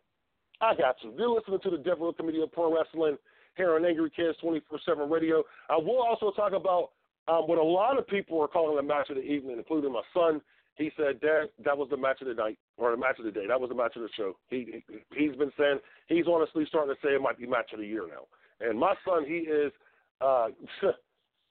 I 0.61 0.73
got 0.75 0.95
you. 1.01 1.13
You're 1.17 1.29
listening 1.29 1.59
to 1.63 1.69
the 1.69 1.77
Devereux 1.77 2.13
Committee 2.13 2.41
of 2.41 2.51
Pro 2.51 2.73
Wrestling 2.73 3.17
here 3.57 3.75
on 3.75 3.85
Angry 3.85 4.09
Kids 4.09 4.37
24 4.41 4.79
7 4.85 5.09
Radio. 5.09 5.43
I 5.69 5.75
will 5.75 6.01
also 6.01 6.31
talk 6.31 6.53
about 6.53 6.91
um, 7.27 7.47
what 7.47 7.57
a 7.57 7.63
lot 7.63 7.97
of 7.97 8.07
people 8.07 8.41
are 8.41 8.47
calling 8.47 8.75
the 8.75 8.83
match 8.83 9.09
of 9.09 9.17
the 9.17 9.23
evening, 9.23 9.57
including 9.57 9.91
my 9.91 10.01
son. 10.13 10.41
He 10.75 10.91
said 10.97 11.19
that 11.21 11.49
that 11.63 11.77
was 11.77 11.89
the 11.89 11.97
match 11.97 12.21
of 12.21 12.27
the 12.27 12.33
night 12.33 12.57
or 12.77 12.91
the 12.91 12.97
match 12.97 13.17
of 13.17 13.25
the 13.25 13.31
day. 13.31 13.47
That 13.47 13.59
was 13.59 13.69
the 13.69 13.75
match 13.75 13.95
of 13.95 14.01
the 14.01 14.09
show. 14.17 14.35
He 14.49 14.83
he's 15.15 15.35
been 15.35 15.51
saying 15.57 15.79
he's 16.07 16.25
honestly 16.27 16.65
starting 16.67 16.93
to 16.93 17.01
say 17.01 17.13
it 17.13 17.21
might 17.21 17.37
be 17.37 17.47
match 17.47 17.71
of 17.73 17.79
the 17.79 17.87
year 17.87 18.03
now. 18.07 18.27
And 18.59 18.79
my 18.79 18.93
son, 19.07 19.25
he 19.25 19.47
is. 19.47 19.71
Uh, 20.19 20.47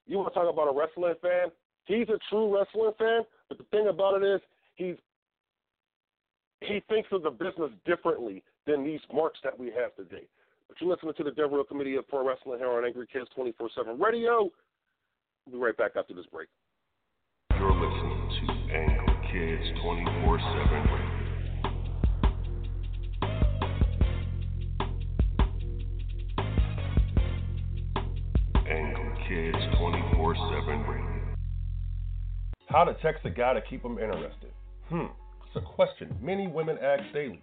you 0.06 0.18
want 0.18 0.32
to 0.32 0.38
talk 0.38 0.52
about 0.52 0.68
a 0.68 0.78
wrestling 0.78 1.14
fan? 1.22 1.48
He's 1.86 2.08
a 2.08 2.18
true 2.28 2.54
wrestling 2.54 2.92
fan. 2.98 3.22
But 3.48 3.58
the 3.58 3.64
thing 3.64 3.88
about 3.88 4.22
it 4.22 4.26
is, 4.26 4.40
he's 4.76 4.96
he 6.60 6.82
thinks 6.88 7.08
of 7.12 7.22
the 7.22 7.30
business 7.30 7.70
differently 7.86 8.42
than 8.66 8.84
these 8.84 9.00
marks 9.12 9.38
that 9.44 9.58
we 9.58 9.66
have 9.66 9.94
today. 9.96 10.24
But 10.68 10.76
you're 10.80 10.90
listening 10.90 11.14
to 11.16 11.24
the 11.24 11.30
Devereux 11.30 11.64
Committee 11.64 11.96
of 11.96 12.08
Pro 12.08 12.26
Wrestling 12.26 12.58
here 12.58 12.70
on 12.70 12.84
Angry 12.84 13.06
Kids 13.10 13.26
24 13.34 13.70
7 13.74 13.98
Radio. 13.98 14.50
We'll 15.46 15.52
be 15.52 15.58
right 15.58 15.76
back 15.76 15.92
after 15.96 16.14
this 16.14 16.26
break. 16.32 16.48
Kids 19.34 19.64
24 19.82 20.38
7 20.38 20.88
Angry 28.68 29.10
Kids 29.26 29.58
24 29.76 30.36
7 30.36 30.82
Radio. 30.86 31.34
How 32.68 32.84
to 32.84 32.94
text 33.02 33.24
a 33.24 33.30
guy 33.30 33.54
to 33.54 33.60
keep 33.68 33.84
him 33.84 33.98
interested? 33.98 34.52
Hmm, 34.88 35.06
it's 35.48 35.56
a 35.56 35.60
question 35.62 36.16
many 36.22 36.46
women 36.46 36.78
ask 36.80 37.02
daily. 37.12 37.42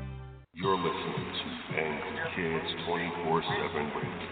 You're 0.61 0.77
listening 0.77 0.93
to 0.93 1.81
Angry 1.81 2.19
Kids 2.35 2.85
24 2.85 3.43
7 3.73 3.91
Radio. 3.95 4.27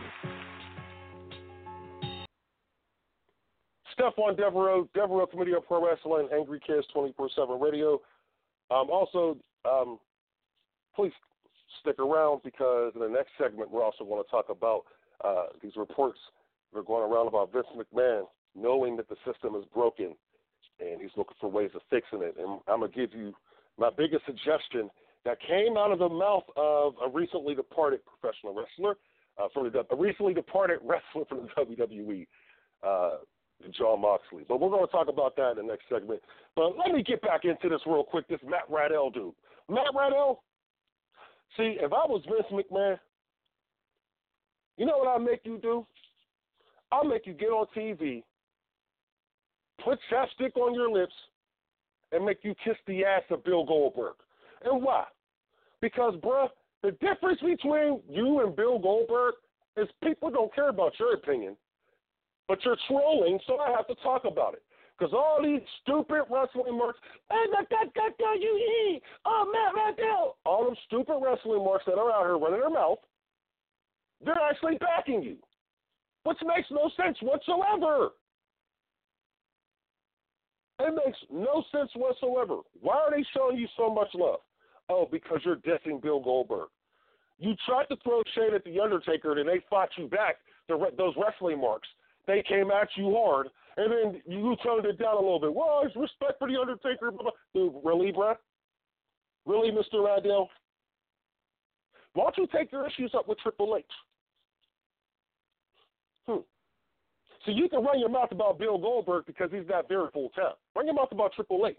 Stephon 3.97 4.37
Devereux, 4.37 4.87
Devereux 4.93 5.25
Committee 5.25 5.53
of 5.53 5.65
Pro 5.65 5.83
Wrestling, 5.83 6.29
Angry 6.31 6.59
Kids 6.59 6.85
24 6.93 7.29
7 7.35 7.59
Radio. 7.59 7.99
Um, 8.69 8.91
also, 8.91 9.37
um, 9.65 9.97
please 10.95 11.11
stick 11.81 11.97
around 11.97 12.41
because 12.43 12.91
in 12.93 13.01
the 13.01 13.09
next 13.09 13.31
segment, 13.41 13.71
we're 13.71 13.83
also 13.83 14.03
going 14.03 14.23
to 14.23 14.29
talk 14.29 14.49
about 14.49 14.83
uh, 15.25 15.45
these 15.63 15.75
reports 15.77 16.19
that 16.71 16.79
are 16.79 16.83
going 16.83 17.11
around 17.11 17.27
about 17.27 17.51
Vince 17.51 17.65
McMahon 17.75 18.25
knowing 18.55 18.95
that 18.97 19.09
the 19.09 19.15
system 19.25 19.55
is 19.55 19.63
broken 19.73 20.15
and 20.79 21.01
he's 21.01 21.09
looking 21.17 21.37
for 21.41 21.49
ways 21.49 21.71
of 21.73 21.81
fixing 21.89 22.21
it. 22.21 22.35
And 22.37 22.59
I'm 22.67 22.81
going 22.81 22.91
to 22.91 22.95
give 22.95 23.17
you 23.17 23.33
my 23.79 23.89
biggest 23.89 24.27
suggestion 24.27 24.91
that 25.25 25.37
came 25.41 25.77
out 25.77 25.91
of 25.91 25.99
the 25.99 26.09
mouth 26.09 26.45
of 26.55 26.93
a 27.05 27.09
recently 27.09 27.55
departed 27.55 27.99
professional 28.05 28.53
wrestler 28.53 28.95
uh, 29.39 29.47
from 29.53 29.71
the 29.71 29.85
a 29.91 29.95
recently 29.95 30.33
departed 30.33 30.79
wrestler 30.83 31.25
from 31.27 31.47
the 31.57 31.75
WWE, 31.75 32.27
uh, 32.83 33.17
Jon 33.77 34.01
Moxley. 34.01 34.45
But 34.47 34.59
we're 34.59 34.69
going 34.69 34.85
to 34.85 34.91
talk 34.91 35.07
about 35.07 35.35
that 35.35 35.51
in 35.51 35.57
the 35.57 35.63
next 35.63 35.83
segment. 35.91 36.21
But 36.55 36.77
let 36.77 36.93
me 36.93 37.03
get 37.03 37.21
back 37.21 37.41
into 37.43 37.69
this 37.69 37.81
real 37.85 38.03
quick. 38.03 38.27
This 38.27 38.39
Matt 38.43 38.69
Riddle 38.69 39.09
dude, 39.09 39.33
Matt 39.69 39.93
Riddle. 39.95 40.43
See, 41.57 41.77
if 41.79 41.91
I 41.91 42.05
was 42.05 42.21
Vince 42.27 42.47
McMahon, 42.51 42.99
you 44.77 44.85
know 44.85 44.97
what 44.97 45.07
I'll 45.07 45.19
make 45.19 45.41
you 45.43 45.57
do? 45.57 45.85
I'll 46.91 47.03
make 47.03 47.25
you 47.25 47.33
get 47.33 47.49
on 47.49 47.67
TV, 47.75 48.23
put 49.83 49.99
chapstick 50.11 50.55
on 50.55 50.73
your 50.73 50.89
lips, 50.89 51.13
and 52.11 52.25
make 52.25 52.39
you 52.43 52.55
kiss 52.63 52.75
the 52.87 53.03
ass 53.03 53.23
of 53.29 53.43
Bill 53.43 53.65
Goldberg. 53.65 54.13
And 54.63 54.83
why? 54.83 55.05
Because, 55.81 56.15
bruh, 56.15 56.49
The 56.81 56.91
difference 56.91 57.41
between 57.41 57.99
you 58.09 58.39
and 58.39 58.55
Bill 58.55 58.79
Goldberg 58.79 59.33
is 59.75 59.87
people 60.03 60.29
don't 60.29 60.53
care 60.55 60.69
about 60.69 60.93
your 60.99 61.13
opinion, 61.13 61.57
but 62.47 62.63
you're 62.63 62.77
trolling, 62.87 63.39
so 63.45 63.59
I 63.59 63.71
have 63.71 63.87
to 63.87 63.95
talk 63.95 64.23
about 64.25 64.53
it. 64.53 64.63
Because 64.97 65.13
all 65.13 65.39
these 65.41 65.61
stupid 65.81 66.23
wrestling 66.29 66.77
marks, 66.77 66.99
oh 67.31 67.45
Matt 69.53 69.97
Riddle, 69.97 70.37
all 70.45 70.65
them 70.65 70.75
stupid 70.87 71.19
wrestling 71.21 71.63
marks 71.63 71.85
that 71.85 71.97
are 71.97 72.11
out 72.11 72.25
here 72.25 72.37
running 72.37 72.59
their 72.59 72.69
mouth, 72.69 72.99
they're 74.23 74.35
actually 74.49 74.77
backing 74.77 75.23
you, 75.23 75.37
which 76.23 76.37
makes 76.45 76.69
no 76.71 76.89
sense 77.01 77.17
whatsoever. 77.21 78.09
It 80.81 80.93
makes 81.05 81.17
no 81.29 81.63
sense 81.73 81.91
whatsoever. 81.95 82.61
Why 82.81 82.95
are 82.95 83.11
they 83.11 83.25
showing 83.33 83.57
you 83.57 83.67
so 83.77 83.93
much 83.93 84.09
love? 84.13 84.39
Oh, 84.89 85.07
because 85.09 85.39
you're 85.45 85.57
dissing 85.57 86.01
Bill 86.01 86.19
Goldberg. 86.19 86.69
You 87.37 87.53
tried 87.65 87.85
to 87.85 87.95
throw 88.03 88.21
shade 88.35 88.53
at 88.53 88.63
The 88.65 88.79
Undertaker 88.79 89.37
and 89.37 89.47
they 89.47 89.63
fought 89.69 89.89
you 89.97 90.07
back, 90.07 90.37
the, 90.67 90.77
those 90.97 91.13
wrestling 91.15 91.61
marks. 91.61 91.87
They 92.27 92.43
came 92.47 92.69
at 92.71 92.89
you 92.95 93.15
hard, 93.15 93.47
and 93.77 93.91
then 93.91 94.21
you 94.27 94.55
toned 94.63 94.85
it 94.85 94.99
down 94.99 95.15
a 95.15 95.19
little 95.19 95.39
bit. 95.39 95.53
Well, 95.53 95.81
it's 95.83 95.95
respect 95.95 96.37
for 96.37 96.47
The 96.47 96.59
Undertaker. 96.59 97.11
Blah, 97.11 97.23
blah. 97.23 97.31
Dude, 97.53 97.73
really, 97.83 98.11
Brett? 98.11 98.37
Really, 99.45 99.71
Mr. 99.71 100.05
Riddle? 100.05 100.49
Why 102.13 102.23
don't 102.25 102.37
you 102.37 102.47
take 102.53 102.71
your 102.71 102.85
issues 102.85 103.13
up 103.15 103.27
with 103.27 103.39
Triple 103.39 103.77
H? 103.77 103.85
Hmm. 106.27 106.41
So 107.45 107.51
you 107.51 107.69
can 107.69 107.83
run 107.83 107.99
your 107.99 108.09
mouth 108.09 108.31
about 108.31 108.59
Bill 108.59 108.77
Goldberg 108.77 109.25
because 109.25 109.49
he's 109.51 109.67
not 109.69 109.87
there 109.87 110.09
full 110.11 110.29
time. 110.29 110.53
Run 110.75 110.87
your 110.87 110.95
mouth 110.95 111.11
about 111.11 111.33
Triple 111.33 111.65
H, 111.67 111.77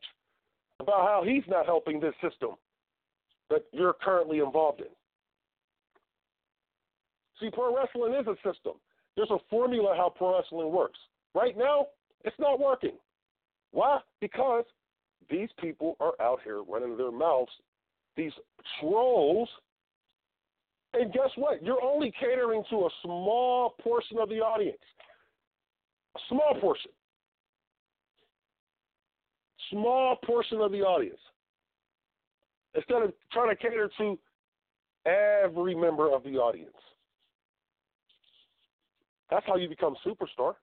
about 0.81 1.07
how 1.07 1.23
he's 1.25 1.45
not 1.49 1.67
helping 1.67 2.00
this 2.00 2.14
system 2.23 2.57
that 3.50 3.64
you're 3.73 3.95
currently 4.02 4.38
involved 4.38 4.80
in. 4.80 4.87
See, 7.40 7.50
pro 7.52 7.76
wrestling 7.76 8.14
is 8.14 8.26
a 8.26 8.37
system. 8.37 8.75
There's 9.16 9.30
a 9.30 9.38
formula 9.49 9.95
how 9.97 10.12
pro 10.16 10.38
wrestling 10.38 10.73
works. 10.73 10.99
Right 11.35 11.57
now, 11.57 11.87
it's 12.25 12.38
not 12.38 12.61
working. 12.61 12.97
Why? 13.73 14.00
Because 14.21 14.64
these 15.30 15.49
people 15.61 15.97
are 16.00 16.12
out 16.21 16.40
here 16.45 16.62
running 16.62 16.97
their 16.97 17.12
mouths, 17.12 17.50
these 18.16 18.33
trolls. 18.80 19.49
And 20.92 21.12
guess 21.12 21.30
what? 21.37 21.62
You're 21.62 21.83
only 21.83 22.12
catering 22.19 22.64
to 22.71 22.76
a 22.76 22.90
small 23.02 23.75
portion 23.80 24.19
of 24.19 24.28
the 24.28 24.40
audience. 24.40 24.78
A 26.16 26.21
small 26.28 26.57
portion. 26.61 26.90
Small 29.71 30.16
portion 30.25 30.61
of 30.61 30.73
the 30.73 30.80
audience. 30.83 31.21
Instead 32.75 33.03
of 33.03 33.12
trying 33.33 33.49
to 33.49 33.57
cater 33.57 33.91
to 33.99 34.19
every 35.07 35.75
member 35.75 36.15
of 36.15 36.23
the 36.25 36.37
audience. 36.37 36.71
That's 39.31 39.47
how 39.47 39.57
you 39.57 39.69
become 39.69 39.97
superstar. 40.05 40.55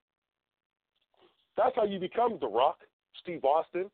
That's 1.55 1.75
how 1.75 1.85
you 1.85 1.99
become 1.99 2.37
The 2.39 2.47
Rock, 2.47 2.77
Steve 3.21 3.43
Austin, 3.43 3.89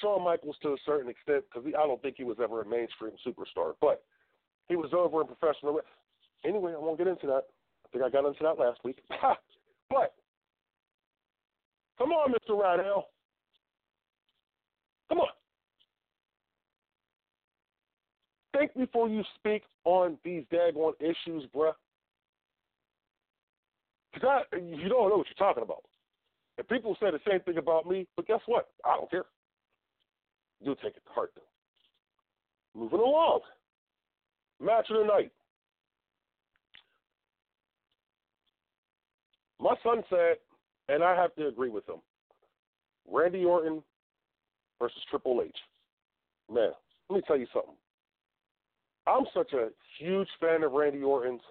Shawn 0.00 0.24
Michaels 0.24 0.56
to 0.62 0.70
a 0.70 0.76
certain 0.84 1.08
extent, 1.08 1.44
because 1.48 1.66
I 1.68 1.86
don't 1.86 2.02
think 2.02 2.16
he 2.18 2.24
was 2.24 2.36
ever 2.42 2.62
a 2.62 2.68
mainstream 2.68 3.12
superstar, 3.26 3.74
but 3.80 4.02
he 4.68 4.76
was 4.76 4.90
over 4.92 5.20
in 5.20 5.26
professional. 5.26 5.80
Anyway, 6.44 6.72
I 6.74 6.78
won't 6.78 6.98
get 6.98 7.06
into 7.06 7.26
that. 7.26 7.44
I 7.84 7.88
think 7.92 8.04
I 8.04 8.10
got 8.10 8.26
into 8.26 8.42
that 8.42 8.58
last 8.58 8.80
week. 8.84 8.98
but 9.90 10.14
come 11.96 12.10
on, 12.10 12.32
Mr. 12.32 12.50
Riddle. 12.50 13.08
Come 15.08 15.18
on. 15.20 15.28
Think 18.56 18.74
before 18.76 19.08
you 19.08 19.22
speak 19.38 19.62
on 19.84 20.16
these 20.24 20.44
daggone 20.52 20.92
issues, 21.00 21.44
bruh. 21.54 21.72
Because 24.12 24.44
you 24.52 24.88
don't 24.88 25.08
know 25.10 25.16
what 25.16 25.26
you're 25.26 25.46
talking 25.46 25.64
about. 25.64 25.82
And 26.56 26.68
people 26.68 26.96
say 27.00 27.10
the 27.10 27.18
same 27.28 27.40
thing 27.40 27.58
about 27.58 27.86
me, 27.86 28.06
but 28.14 28.28
guess 28.28 28.38
what? 28.46 28.68
I 28.84 28.96
don't 28.96 29.10
care. 29.10 29.24
You 30.60 30.76
take 30.76 30.96
it 30.96 31.02
to 31.04 31.12
heart, 31.12 31.32
though. 31.34 32.80
Moving 32.80 33.00
along. 33.00 33.40
Match 34.60 34.86
of 34.90 34.98
the 34.98 35.04
night. 35.04 35.32
My 39.60 39.74
son 39.82 40.02
said, 40.08 40.36
and 40.88 41.02
I 41.02 41.16
have 41.16 41.34
to 41.36 41.48
agree 41.48 41.70
with 41.70 41.88
him, 41.88 41.96
Randy 43.10 43.44
Orton 43.44 43.82
versus 44.78 44.98
Triple 45.10 45.42
H. 45.44 45.56
Man, 46.52 46.70
let 47.08 47.16
me 47.16 47.22
tell 47.26 47.38
you 47.38 47.46
something. 47.52 47.74
I'm 49.06 49.24
such 49.34 49.52
a 49.52 49.68
huge 49.98 50.28
fan 50.40 50.62
of 50.62 50.72
Randy 50.72 51.02
Orton's. 51.02 51.42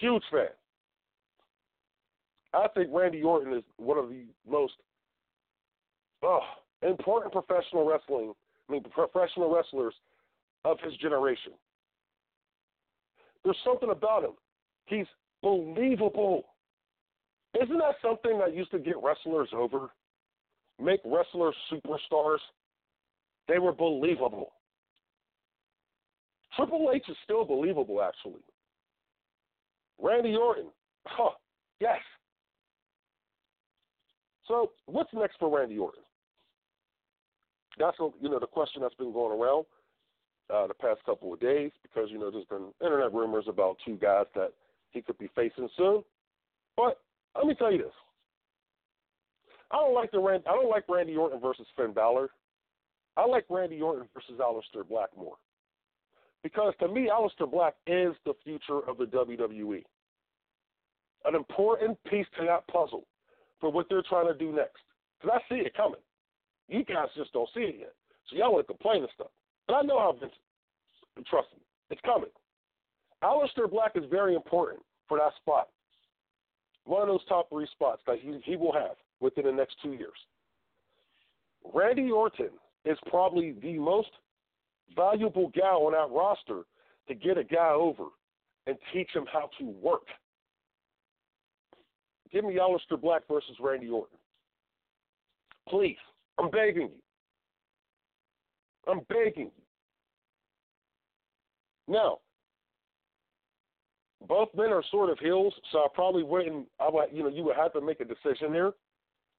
Huge 0.00 0.22
fan. 0.30 0.48
I 2.54 2.66
think 2.74 2.90
Randy 2.92 3.22
Orton 3.22 3.54
is 3.54 3.64
one 3.76 3.98
of 3.98 4.08
the 4.08 4.24
most 4.48 4.74
oh, 6.22 6.40
important 6.82 7.32
professional 7.32 7.88
wrestling, 7.88 8.32
I 8.68 8.72
mean, 8.72 8.82
professional 8.84 9.54
wrestlers 9.54 9.94
of 10.64 10.78
his 10.82 10.94
generation. 10.96 11.52
There's 13.44 13.56
something 13.64 13.90
about 13.90 14.24
him. 14.24 14.32
He's 14.86 15.06
believable. 15.42 16.44
Isn't 17.60 17.78
that 17.78 17.94
something 18.02 18.38
that 18.38 18.54
used 18.54 18.70
to 18.72 18.78
get 18.78 18.96
wrestlers 19.02 19.48
over? 19.54 19.90
Make 20.80 21.00
wrestlers 21.04 21.54
superstars? 21.72 22.38
They 23.46 23.58
were 23.58 23.72
believable. 23.72 24.52
Triple 26.58 26.90
H 26.92 27.04
is 27.08 27.16
still 27.22 27.44
believable, 27.44 28.02
actually. 28.02 28.42
Randy 30.00 30.34
Orton, 30.34 30.66
huh, 31.06 31.30
yes, 31.80 31.98
so 34.48 34.72
what's 34.86 35.12
next 35.12 35.36
for 35.38 35.56
Randy 35.56 35.78
Orton? 35.78 36.02
That's 37.78 37.96
you 38.20 38.28
know 38.28 38.40
the 38.40 38.46
question 38.46 38.82
that's 38.82 38.94
been 38.94 39.12
going 39.12 39.38
around 39.38 39.66
uh, 40.52 40.66
the 40.66 40.74
past 40.74 41.04
couple 41.04 41.32
of 41.32 41.38
days 41.38 41.70
because 41.82 42.08
you 42.10 42.18
know 42.18 42.30
there's 42.30 42.46
been 42.46 42.72
internet 42.82 43.12
rumors 43.12 43.44
about 43.46 43.76
two 43.84 43.96
guys 43.96 44.26
that 44.34 44.52
he 44.90 45.02
could 45.02 45.18
be 45.18 45.28
facing 45.36 45.68
soon. 45.76 46.02
But 46.76 46.98
let 47.36 47.46
me 47.46 47.54
tell 47.54 47.70
you 47.70 47.78
this: 47.78 47.92
I 49.70 49.76
don't 49.76 49.94
like 49.94 50.10
the 50.10 50.18
Rand, 50.18 50.44
I 50.48 50.52
don't 50.52 50.70
like 50.70 50.88
Randy 50.88 51.14
Orton 51.14 51.40
versus 51.40 51.66
Finn 51.76 51.92
Balor. 51.92 52.30
I 53.16 53.26
like 53.26 53.44
Randy 53.50 53.80
Orton 53.80 54.08
versus 54.14 54.40
Aleister 54.40 54.88
Blackmore 54.88 55.36
because 56.42 56.74
to 56.80 56.88
me, 56.88 57.10
Aleister 57.12 57.50
Black 57.50 57.74
is 57.86 58.14
the 58.24 58.34
future 58.44 58.80
of 58.88 58.98
the 58.98 59.04
WWE. 59.04 59.82
An 61.24 61.34
important 61.34 61.98
piece 62.04 62.26
to 62.38 62.46
that 62.46 62.66
puzzle 62.68 63.04
for 63.60 63.70
what 63.70 63.86
they're 63.88 64.04
trying 64.08 64.28
to 64.28 64.34
do 64.34 64.52
next. 64.52 64.82
Because 65.20 65.40
I 65.40 65.48
see 65.48 65.60
it 65.60 65.74
coming. 65.74 66.00
You 66.68 66.84
guys 66.84 67.08
just 67.16 67.32
don't 67.32 67.48
see 67.54 67.62
it 67.62 67.76
yet. 67.80 67.94
So 68.28 68.36
y'all 68.36 68.52
want 68.52 68.66
to 68.66 68.72
complain 68.72 69.02
and 69.02 69.10
stuff. 69.14 69.30
But 69.66 69.74
I 69.74 69.82
know 69.82 69.98
how 69.98 70.12
Vince, 70.12 70.32
trust 71.28 71.48
me, 71.54 71.62
it's 71.90 72.00
coming. 72.02 72.30
Aleister 73.22 73.68
Black 73.70 73.92
is 73.96 74.04
very 74.10 74.34
important 74.34 74.82
for 75.08 75.18
that 75.18 75.32
spot. 75.40 75.68
One 76.84 77.02
of 77.02 77.08
those 77.08 77.24
top 77.28 77.50
three 77.50 77.66
spots 77.72 78.02
that 78.06 78.18
he, 78.20 78.38
he 78.44 78.56
will 78.56 78.72
have 78.72 78.96
within 79.20 79.44
the 79.44 79.52
next 79.52 79.76
two 79.82 79.92
years. 79.92 80.16
Randy 81.74 82.10
Orton 82.10 82.50
is 82.84 82.96
probably 83.06 83.52
the 83.60 83.78
most 83.78 84.08
valuable 84.94 85.50
guy 85.56 85.66
on 85.66 85.92
that 85.92 86.14
roster 86.14 86.62
to 87.08 87.14
get 87.14 87.38
a 87.38 87.44
guy 87.44 87.70
over 87.70 88.04
and 88.66 88.76
teach 88.92 89.08
him 89.14 89.24
how 89.32 89.48
to 89.58 89.64
work. 89.64 90.06
Give 92.32 92.44
me 92.44 92.56
Aleister 92.56 93.00
Black 93.00 93.22
versus 93.28 93.56
Randy 93.60 93.88
Orton. 93.88 94.18
Please. 95.68 95.96
I'm 96.38 96.50
begging 96.50 96.90
you. 96.90 97.02
I'm 98.86 99.00
begging 99.08 99.50
you. 99.56 99.62
Now, 101.88 102.18
both 104.26 104.48
men 104.54 104.72
are 104.72 104.82
sort 104.90 105.10
of 105.10 105.18
heels, 105.18 105.54
so 105.72 105.78
I 105.78 105.86
probably 105.94 106.22
wouldn't. 106.22 106.66
I 106.78 106.88
would, 106.90 107.08
you 107.12 107.22
know, 107.22 107.28
you 107.28 107.44
would 107.44 107.56
have 107.56 107.72
to 107.72 107.80
make 107.80 108.00
a 108.00 108.04
decision 108.04 108.52
there. 108.52 108.72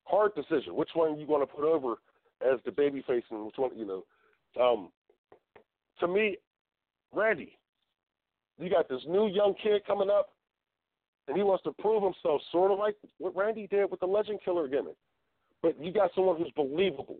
Hard 0.06 0.34
decision. 0.36 0.76
Which 0.76 0.90
one 0.94 1.20
you 1.20 1.28
want 1.28 1.48
to 1.48 1.56
put 1.56 1.66
over 1.66 1.96
as 2.42 2.60
the 2.66 2.72
baby 2.72 3.04
face, 3.06 3.24
and 3.30 3.46
which 3.46 3.58
one, 3.58 3.78
you 3.78 3.86
know? 3.86 4.04
Um, 4.60 4.90
to 6.00 6.08
me, 6.08 6.38
Randy, 7.14 7.58
you 8.58 8.70
got 8.70 8.90
this 8.90 9.02
new 9.08 9.28
young 9.28 9.56
kid 9.62 9.82
coming 9.86 10.10
up 10.10 10.30
and 11.28 11.38
he 11.38 11.44
wants 11.44 11.64
to 11.64 11.72
prove 11.80 12.04
himself, 12.04 12.42
sort 12.52 12.72
of 12.72 12.80
like 12.80 12.96
what 13.20 13.36
Randy 13.36 13.68
did 13.68 13.90
with 13.90 14.00
the 14.00 14.06
Legend 14.06 14.40
Killer 14.44 14.68
gimmick. 14.68 14.96
But 15.62 15.82
you 15.82 15.92
got 15.92 16.12
someone 16.16 16.38
who's 16.38 16.52
believable. 16.56 17.20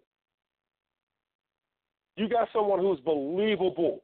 You 2.18 2.28
got 2.28 2.50
someone 2.52 2.80
who's 2.80 3.00
believable 3.02 4.02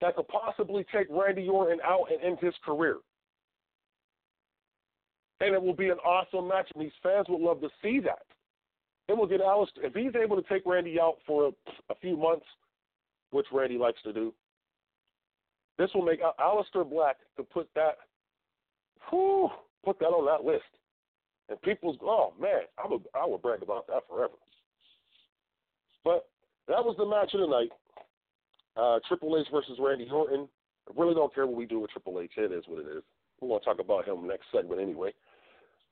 that 0.00 0.16
could 0.16 0.28
possibly 0.28 0.84
take 0.92 1.06
Randy 1.10 1.48
Orton 1.48 1.78
out 1.84 2.06
and 2.10 2.22
end 2.22 2.38
his 2.40 2.54
career. 2.64 2.96
And 5.40 5.54
it 5.54 5.62
will 5.62 5.74
be 5.74 5.90
an 5.90 5.98
awesome 5.98 6.48
match, 6.48 6.70
and 6.74 6.82
these 6.82 6.92
fans 7.02 7.26
would 7.28 7.40
love 7.40 7.60
to 7.60 7.68
see 7.82 8.00
that. 8.00 8.22
It 9.08 9.16
will 9.16 9.26
get 9.26 9.40
Aleister, 9.40 9.84
if 9.84 9.94
he's 9.94 10.14
able 10.20 10.36
to 10.36 10.48
take 10.48 10.62
Randy 10.64 10.98
out 10.98 11.16
for 11.26 11.48
a, 11.48 11.50
a 11.90 11.94
few 12.00 12.16
months, 12.16 12.46
which 13.30 13.46
Randy 13.52 13.78
likes 13.78 14.00
to 14.02 14.12
do, 14.12 14.32
This 15.78 15.90
will 15.94 16.02
make 16.02 16.20
Aleister 16.40 16.88
Black 16.88 17.16
to 17.36 17.42
put 17.42 17.68
that, 17.74 17.96
whew, 19.10 19.50
put 19.84 19.98
that 19.98 20.06
on 20.06 20.26
that 20.26 20.48
list. 20.48 20.64
And 21.48 21.60
people's, 21.62 21.96
oh 22.02 22.32
man, 22.40 22.62
I 22.82 22.88
would, 22.88 23.02
I 23.14 23.26
would 23.26 23.42
brag 23.42 23.62
about 23.62 23.86
that 23.88 24.02
forever. 24.08 24.34
But 26.04 26.28
that 26.68 26.84
was 26.84 26.96
the 26.98 27.06
match 27.06 27.34
of 27.34 27.40
the 27.40 27.46
night. 27.46 27.70
Uh, 28.76 28.98
Triple 29.08 29.38
H 29.38 29.46
versus 29.52 29.78
Randy 29.80 30.08
Orton. 30.10 30.48
I 30.88 31.00
really 31.00 31.14
don't 31.14 31.34
care 31.34 31.46
what 31.46 31.56
we 31.56 31.66
do 31.66 31.80
with 31.80 31.90
Triple 31.90 32.20
H. 32.20 32.32
It 32.36 32.52
is 32.52 32.64
what 32.66 32.80
it 32.80 32.88
is. 32.88 33.02
We're 33.40 33.48
going 33.48 33.60
to 33.60 33.64
talk 33.64 33.80
about 33.80 34.06
him 34.06 34.26
next 34.26 34.46
segment 34.54 34.80
anyway. 34.80 35.12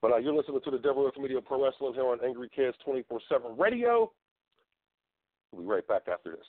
But 0.01 0.13
uh, 0.13 0.17
you're 0.19 0.35
listening 0.35 0.61
to 0.65 0.71
the 0.71 0.79
Devereux 0.79 1.13
Committee 1.13 1.35
of 1.35 1.45
Pro 1.45 1.65
Wrestling 1.65 1.95
here 1.95 2.07
on 2.07 2.19
Angry 2.25 2.49
Kids 2.55 2.77
24 2.85 3.21
7 3.29 3.57
Radio. 3.57 4.13
We'll 5.51 5.63
be 5.63 5.69
right 5.69 5.87
back 5.87 6.03
after 6.13 6.33
this. 6.33 6.47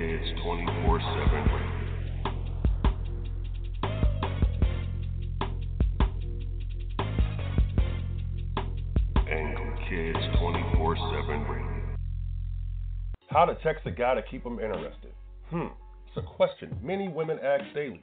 Kids 0.00 0.24
24 0.42 0.98
7 0.98 1.10
Angry 9.28 9.70
Kids 9.90 10.18
24 10.38 10.96
7 10.96 11.42
Radio. 11.50 11.96
How 13.28 13.44
to 13.44 13.54
text 13.56 13.84
a 13.84 13.90
guy 13.90 14.14
to 14.14 14.22
keep 14.22 14.42
him 14.42 14.58
interested? 14.58 15.12
Hmm, 15.50 15.66
it's 16.06 16.16
a 16.16 16.22
question 16.22 16.74
many 16.82 17.08
women 17.08 17.38
ask 17.44 17.64
daily. 17.74 18.02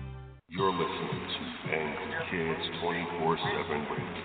You're 0.53 0.69
listening 0.69 0.87
to 1.07 1.71
Angry 1.73 2.11
Kids 2.29 2.59
24 2.81 3.37
7 3.37 3.87
Radio. 3.89 4.21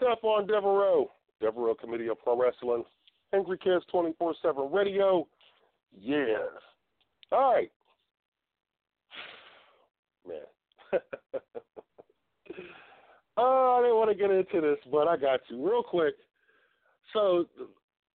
Stephon 0.00 0.48
Devereux, 0.48 1.06
Devereux 1.40 1.76
Committee 1.76 2.08
of 2.08 2.18
Pro 2.18 2.36
Wrestling, 2.36 2.82
Angry 3.32 3.58
Kids 3.58 3.84
24 3.92 4.34
7 4.42 4.72
Radio. 4.72 5.28
Yes. 5.96 6.40
All 7.30 7.54
right. 7.54 7.70
Man. 10.26 10.38
oh, 13.36 13.78
I 13.78 13.82
didn't 13.82 13.96
want 13.98 14.10
to 14.10 14.16
get 14.16 14.32
into 14.32 14.60
this, 14.60 14.78
but 14.90 15.06
I 15.06 15.16
got 15.16 15.38
to. 15.48 15.64
Real 15.64 15.84
quick. 15.84 16.14
So, 17.12 17.46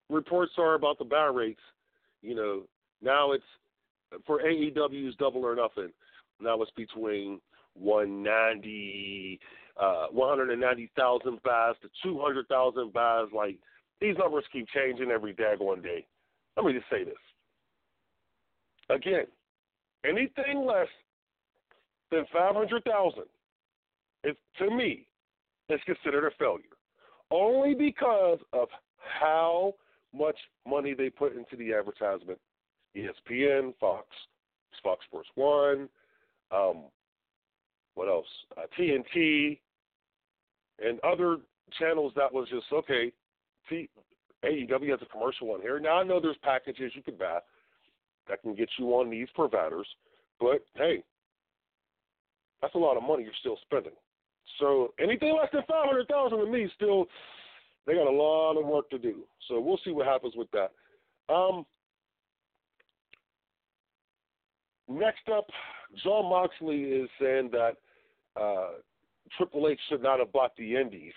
reports 0.10 0.54
are 0.58 0.76
about 0.76 0.98
the 0.98 1.06
buy 1.06 1.26
rates. 1.26 1.62
You 2.22 2.36
know, 2.36 2.63
now 3.02 3.32
it's 3.32 3.43
for 4.26 4.41
AEW's 4.41 5.15
Double 5.15 5.46
or 5.46 5.56
Nothing. 5.56 5.91
Now 6.39 6.62
it's 6.62 6.72
between 6.72 7.39
190, 7.74 9.39
uh, 9.80 10.08
190,000 10.12 11.43
buys 11.43 11.76
to 11.82 11.89
200,000 12.04 12.93
buys. 12.93 13.28
Like 13.36 13.58
these 14.02 14.15
numbers 14.17 14.46
keep 14.52 14.67
changing 14.70 15.12
every 15.12 15.34
daggone 15.34 15.84
day. 15.84 16.06
Let 16.56 16.65
me 16.65 16.74
just 16.74 16.89
say 16.89 17.04
this 17.04 17.15
again: 18.89 19.26
anything 20.06 20.65
less 20.65 20.88
than 22.12 22.26
500,000 22.32 23.24
is 24.24 24.36
to 24.60 24.72
me 24.72 25.06
is 25.70 25.80
considered 25.86 26.26
a 26.26 26.32
failure, 26.39 26.63
only 27.32 27.76
because 27.76 28.39
of 28.54 28.70
how 29.20 29.74
much 30.13 30.38
money 30.67 30.93
they 30.93 31.10
put 31.10 31.36
into 31.36 31.56
the 31.58 31.74
advertisement. 31.74 32.39
ESPN, 32.96 33.74
Fox, 33.80 34.08
Fox 34.84 35.06
Sports 35.06 35.30
One, 35.36 35.89
um, 36.52 36.86
what 37.96 38.08
else? 38.08 38.28
Uh, 38.56 38.62
TNT, 38.80 39.60
and 40.80 41.00
other 41.02 41.38
channels 41.80 42.13
that 42.15 42.32
was 42.32 42.48
just 42.50 42.65
okay. 42.72 43.12
See, 43.70 43.89
AEW 44.46 44.91
has 44.91 45.00
a 45.02 45.06
commercial 45.06 45.52
on 45.52 45.62
here. 45.62 45.80
Now 45.80 46.00
I 46.00 46.04
know 46.04 46.20
there's 46.20 46.38
packages 46.43 46.91
you 46.96 47.02
can 47.02 47.15
buy 47.15 47.39
that 48.30 48.41
can 48.41 48.56
get 48.56 48.70
you 48.78 48.88
on 48.89 49.10
these 49.10 49.28
providers, 49.36 49.88
but 50.39 50.63
hey, 50.76 51.04
that's 52.62 52.76
a 52.76 52.80
lot 52.80 52.98
of 52.98 53.04
money 53.04 53.24
you're 53.24 53.34
still 53.39 53.58
spending. 53.65 53.93
So 54.60 54.93
anything 55.00 55.36
less 55.36 55.50
than 55.52 55.63
five 55.67 55.88
hundred 55.88 56.08
thousand 56.08 56.39
to 56.39 56.46
me 56.46 56.70
still 56.76 57.06
they 57.88 57.93
got 57.93 58.08
a 58.08 58.12
lot 58.12 58.60
of 58.60 58.65
work 58.65 58.89
to 58.89 59.00
do. 59.00 59.23
So 59.47 59.60
we'll 59.60 59.80
see 59.84 59.91
what 59.91 60.06
happens 60.06 60.34
with 60.36 60.50
that. 60.52 60.71
Um, 61.34 61.65
next 64.89 65.30
up, 65.34 65.47
Jon 66.04 66.30
Moxley 66.30 66.82
is 66.84 67.10
saying 67.19 67.50
that 67.54 67.73
uh, 68.39 68.71
Triple 69.38 69.69
H 69.69 69.80
should 69.89 70.04
not 70.04 70.19
have 70.19 70.34
bought 70.34 70.52
the 70.58 70.76
Indies, 70.76 71.13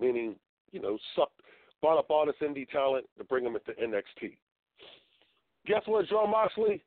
meaning, 0.00 0.36
you 0.70 0.80
know, 0.80 0.96
sucked, 1.16 1.40
bought 1.82 1.98
up 1.98 2.06
all 2.10 2.26
this 2.26 2.34
indie 2.42 2.68
talent 2.68 3.04
to 3.18 3.24
bring 3.24 3.44
them 3.44 3.56
into 3.56 3.80
NXT. 3.80 4.36
Guess 5.66 5.82
what, 5.86 6.08
Jon 6.08 6.30
Moxley? 6.30 6.82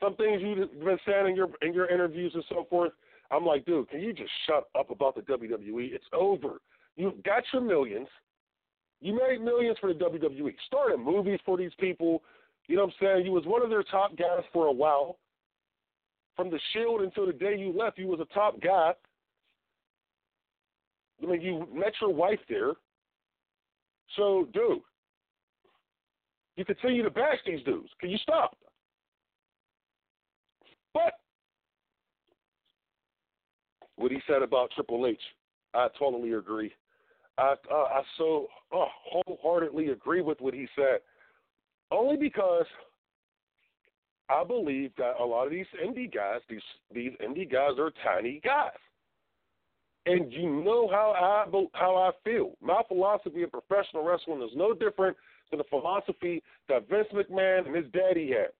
Some 0.00 0.14
things 0.16 0.40
you've 0.40 0.70
been 0.82 0.98
saying 1.06 1.28
in 1.28 1.36
your 1.36 1.48
in 1.60 1.74
your 1.74 1.90
interviews 1.90 2.32
and 2.34 2.44
so 2.48 2.66
forth. 2.70 2.92
I'm 3.30 3.44
like, 3.44 3.66
dude, 3.66 3.90
can 3.90 4.00
you 4.00 4.12
just 4.12 4.30
shut 4.46 4.64
up 4.78 4.90
about 4.90 5.14
the 5.14 5.20
WWE? 5.22 5.92
It's 5.92 6.06
over. 6.12 6.60
You 6.96 7.14
got 7.24 7.42
your 7.52 7.62
millions. 7.62 8.08
You 9.00 9.14
made 9.14 9.40
millions 9.40 9.78
for 9.80 9.92
the 9.92 9.98
WWE. 9.98 10.54
Started 10.66 10.98
movies 10.98 11.40
for 11.44 11.56
these 11.56 11.72
people. 11.78 12.22
You 12.66 12.76
know 12.76 12.84
what 12.84 12.94
I'm 13.00 13.06
saying? 13.16 13.26
You 13.26 13.32
was 13.32 13.46
one 13.46 13.62
of 13.62 13.70
their 13.70 13.82
top 13.82 14.16
guys 14.16 14.44
for 14.52 14.66
a 14.66 14.72
while. 14.72 15.18
From 16.36 16.50
the 16.50 16.60
Shield 16.72 17.00
until 17.00 17.26
the 17.26 17.32
day 17.32 17.56
you 17.58 17.72
left, 17.76 17.98
you 17.98 18.06
was 18.06 18.20
a 18.20 18.34
top 18.34 18.60
guy. 18.60 18.92
I 21.22 21.26
mean, 21.26 21.40
you 21.40 21.66
met 21.74 21.92
your 22.00 22.12
wife 22.12 22.38
there. 22.48 22.72
So, 24.16 24.48
dude, 24.52 24.80
you 26.56 26.64
continue 26.64 27.02
to 27.02 27.10
bash 27.10 27.38
these 27.46 27.62
dudes. 27.64 27.90
Can 28.00 28.10
you 28.10 28.18
stop? 28.18 28.56
But 30.92 31.14
what 33.96 34.10
he 34.10 34.18
said 34.26 34.42
about 34.42 34.70
Triple 34.74 35.06
H, 35.06 35.20
I 35.74 35.88
totally 35.98 36.32
agree. 36.32 36.72
I 37.38 37.54
uh, 37.70 37.74
I 37.74 38.02
so 38.18 38.48
uh, 38.72 38.84
wholeheartedly 39.10 39.88
agree 39.88 40.22
with 40.22 40.40
what 40.40 40.54
he 40.54 40.66
said, 40.76 41.00
only 41.90 42.16
because 42.16 42.66
I 44.28 44.44
believe 44.44 44.92
that 44.96 45.14
a 45.18 45.24
lot 45.24 45.46
of 45.46 45.50
these 45.50 45.66
indie 45.84 46.12
guys, 46.12 46.40
these 46.48 46.60
these 46.94 47.12
indie 47.24 47.50
guys 47.50 47.78
are 47.78 47.92
tiny 48.04 48.40
guys, 48.44 48.70
And 50.06 50.32
you 50.32 50.48
know 50.48 50.88
how 50.88 51.12
I 51.12 51.50
how 51.72 51.96
I 51.96 52.10
feel. 52.24 52.52
My 52.62 52.82
philosophy 52.88 53.42
of 53.42 53.50
professional 53.50 54.04
wrestling 54.04 54.42
is 54.42 54.50
no 54.54 54.72
different 54.72 55.16
than 55.50 55.58
the 55.58 55.64
philosophy 55.64 56.42
that 56.68 56.88
Vince 56.88 57.08
McMahon 57.12 57.66
and 57.66 57.76
his 57.76 57.86
daddy 57.92 58.30
had. 58.30 58.50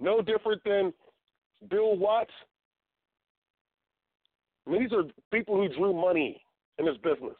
No 0.00 0.20
different 0.22 0.62
than 0.64 0.92
Bill 1.70 1.96
Watts. 1.96 2.30
I 4.66 4.70
mean, 4.70 4.82
these 4.82 4.92
are 4.92 5.04
people 5.32 5.56
who 5.56 5.68
drew 5.68 5.92
money 5.92 6.40
in 6.78 6.86
this 6.86 6.96
business. 6.96 7.36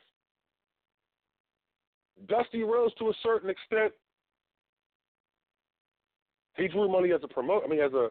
Dusty 2.28 2.62
Rhodes, 2.62 2.94
to 2.98 3.08
a 3.08 3.12
certain 3.22 3.50
extent, 3.50 3.92
he 6.56 6.68
drew 6.68 6.88
money 6.90 7.12
as 7.12 7.20
a 7.22 7.28
promoter. 7.28 7.66
I 7.66 7.68
mean, 7.68 7.80
as 7.80 7.92
a 7.92 8.08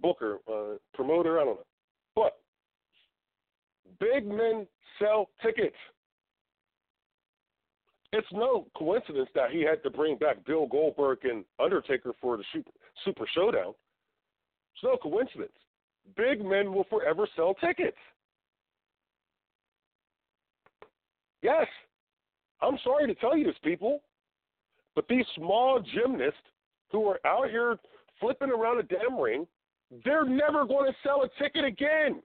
booker, 0.00 0.38
uh, 0.48 0.76
promoter. 0.94 1.40
I 1.40 1.44
don't 1.44 1.56
know, 1.56 1.66
but 2.14 2.38
big 3.98 4.26
men 4.26 4.66
sell 4.98 5.28
tickets. 5.42 5.76
It's 8.12 8.28
no 8.30 8.66
coincidence 8.76 9.30
that 9.34 9.50
he 9.50 9.62
had 9.62 9.82
to 9.84 9.90
bring 9.90 10.18
back 10.18 10.44
Bill 10.44 10.66
Goldberg 10.66 11.18
and 11.24 11.44
Undertaker 11.58 12.12
for 12.20 12.36
the 12.36 12.44
Super, 12.52 12.70
Super 13.04 13.26
Showdown. 13.34 13.74
It's 14.74 14.84
no 14.84 14.96
coincidence. 14.98 15.52
Big 16.16 16.44
men 16.44 16.72
will 16.72 16.84
forever 16.84 17.26
sell 17.36 17.54
tickets. 17.54 17.96
Yes, 21.42 21.66
I'm 22.60 22.78
sorry 22.84 23.06
to 23.06 23.14
tell 23.16 23.36
you 23.36 23.44
this, 23.44 23.56
people, 23.64 24.00
but 24.94 25.06
these 25.08 25.24
small 25.36 25.80
gymnasts 25.94 26.38
who 26.92 27.08
are 27.08 27.18
out 27.26 27.50
here 27.50 27.78
flipping 28.20 28.50
around 28.50 28.78
a 28.78 28.82
damn 28.84 29.18
ring, 29.18 29.46
they're 30.04 30.24
never 30.24 30.64
going 30.64 30.90
to 30.90 30.96
sell 31.02 31.22
a 31.24 31.42
ticket 31.42 31.64
again. 31.64 32.22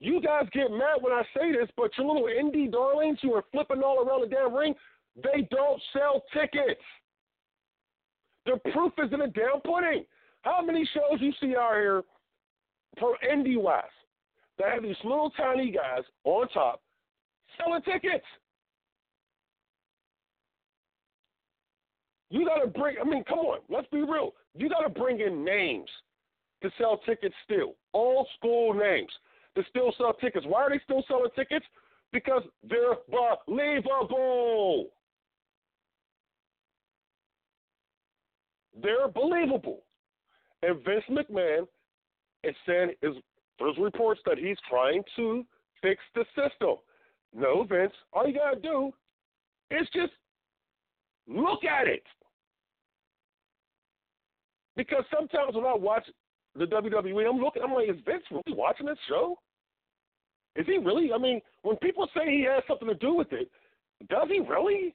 You 0.00 0.20
guys 0.20 0.46
get 0.52 0.70
mad 0.70 0.98
when 1.00 1.12
I 1.12 1.22
say 1.36 1.50
this, 1.50 1.68
but 1.76 1.90
your 1.98 2.06
little 2.06 2.28
indie 2.28 2.70
darlings 2.70 3.18
who 3.20 3.34
are 3.34 3.44
flipping 3.50 3.82
all 3.82 4.06
around 4.06 4.20
the 4.20 4.28
damn 4.28 4.54
ring, 4.54 4.74
they 5.16 5.48
don't 5.50 5.82
sell 5.92 6.22
tickets. 6.32 6.80
The 8.46 8.58
proof 8.72 8.92
is 8.98 9.12
in 9.12 9.18
the 9.18 9.26
damn 9.26 9.60
pudding. 9.64 10.04
How 10.42 10.62
many 10.62 10.88
shows 10.94 11.20
you 11.20 11.32
see 11.40 11.54
out 11.56 11.74
here, 11.74 12.02
pro 12.96 13.14
indie 13.30 13.60
wise, 13.60 13.82
that 14.58 14.72
have 14.72 14.82
these 14.82 14.96
little 15.04 15.30
tiny 15.30 15.70
guys 15.70 16.04
on 16.24 16.48
top 16.48 16.82
selling 17.56 17.82
tickets? 17.82 18.24
You 22.30 22.44
got 22.44 22.62
to 22.62 22.66
bring, 22.68 22.96
I 23.00 23.04
mean, 23.04 23.24
come 23.24 23.38
on, 23.38 23.60
let's 23.70 23.88
be 23.90 24.02
real. 24.02 24.32
You 24.54 24.68
got 24.68 24.82
to 24.82 24.90
bring 24.90 25.20
in 25.20 25.44
names 25.44 25.88
to 26.62 26.70
sell 26.78 26.98
tickets 27.06 27.34
still. 27.44 27.74
Old 27.94 28.26
school 28.36 28.74
names 28.74 29.10
to 29.56 29.62
still 29.70 29.94
sell 29.96 30.12
tickets. 30.14 30.44
Why 30.46 30.62
are 30.62 30.70
they 30.70 30.80
still 30.84 31.02
selling 31.08 31.30
tickets? 31.34 31.64
Because 32.12 32.42
they're 32.68 32.96
believable. 33.06 34.88
They're 38.80 39.08
believable. 39.08 39.82
And 40.62 40.84
Vince 40.84 41.04
McMahon 41.10 41.66
is 42.44 42.54
saying 42.66 42.92
is 43.02 43.14
there's 43.58 43.76
reports 43.78 44.20
that 44.26 44.38
he's 44.38 44.56
trying 44.68 45.02
to 45.16 45.44
fix 45.82 46.00
the 46.14 46.24
system. 46.34 46.76
No, 47.34 47.64
Vince, 47.64 47.92
all 48.12 48.26
you 48.26 48.34
gotta 48.34 48.60
do 48.60 48.92
is 49.70 49.86
just 49.92 50.12
look 51.26 51.64
at 51.64 51.86
it. 51.86 52.02
Because 54.76 55.04
sometimes 55.14 55.54
when 55.54 55.66
I 55.66 55.74
watch 55.74 56.04
the 56.54 56.64
WWE, 56.64 57.28
I'm 57.28 57.40
looking, 57.40 57.62
I'm 57.62 57.74
like, 57.74 57.88
is 57.88 57.96
Vince 58.06 58.22
really 58.30 58.56
watching 58.56 58.86
this 58.86 58.98
show? 59.08 59.38
Is 60.56 60.66
he 60.66 60.78
really? 60.78 61.12
I 61.12 61.18
mean, 61.18 61.40
when 61.62 61.76
people 61.76 62.08
say 62.14 62.26
he 62.26 62.46
has 62.48 62.62
something 62.66 62.88
to 62.88 62.94
do 62.94 63.14
with 63.14 63.32
it, 63.32 63.50
does 64.08 64.28
he 64.28 64.40
really? 64.40 64.94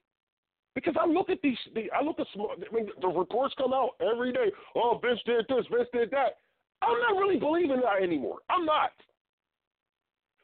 Because 0.76 0.96
I 1.00 1.06
look 1.06 1.30
at 1.30 1.42
these, 1.42 1.58
the, 1.76 1.92
I 1.92 2.04
look 2.04 2.20
at 2.20 2.28
small. 2.34 2.52
I 2.52 2.76
mean, 2.76 2.90
the 3.02 3.08
reports 3.08 3.54
come 3.58 3.74
out 3.74 3.92
every 4.02 4.32
day. 4.32 4.52
Oh, 4.76 5.00
Vince 5.02 5.20
did 5.26 5.46
this, 5.48 5.66
Vince 5.72 5.90
did 5.94 6.10
that. 6.12 6.38
I'm 6.82 7.00
not 7.00 7.20
really 7.20 7.40
believing 7.40 7.82
that 7.82 8.02
anymore. 8.02 8.40
I'm 8.50 8.66
not. 8.66 8.92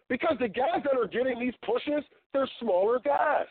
Because 0.08 0.38
the 0.40 0.48
guys 0.48 0.82
that 0.84 0.98
are 0.98 1.08
getting 1.08 1.40
these 1.40 1.54
pushes, 1.66 2.04
they're 2.34 2.50
smaller 2.60 3.00
guys. 3.04 3.48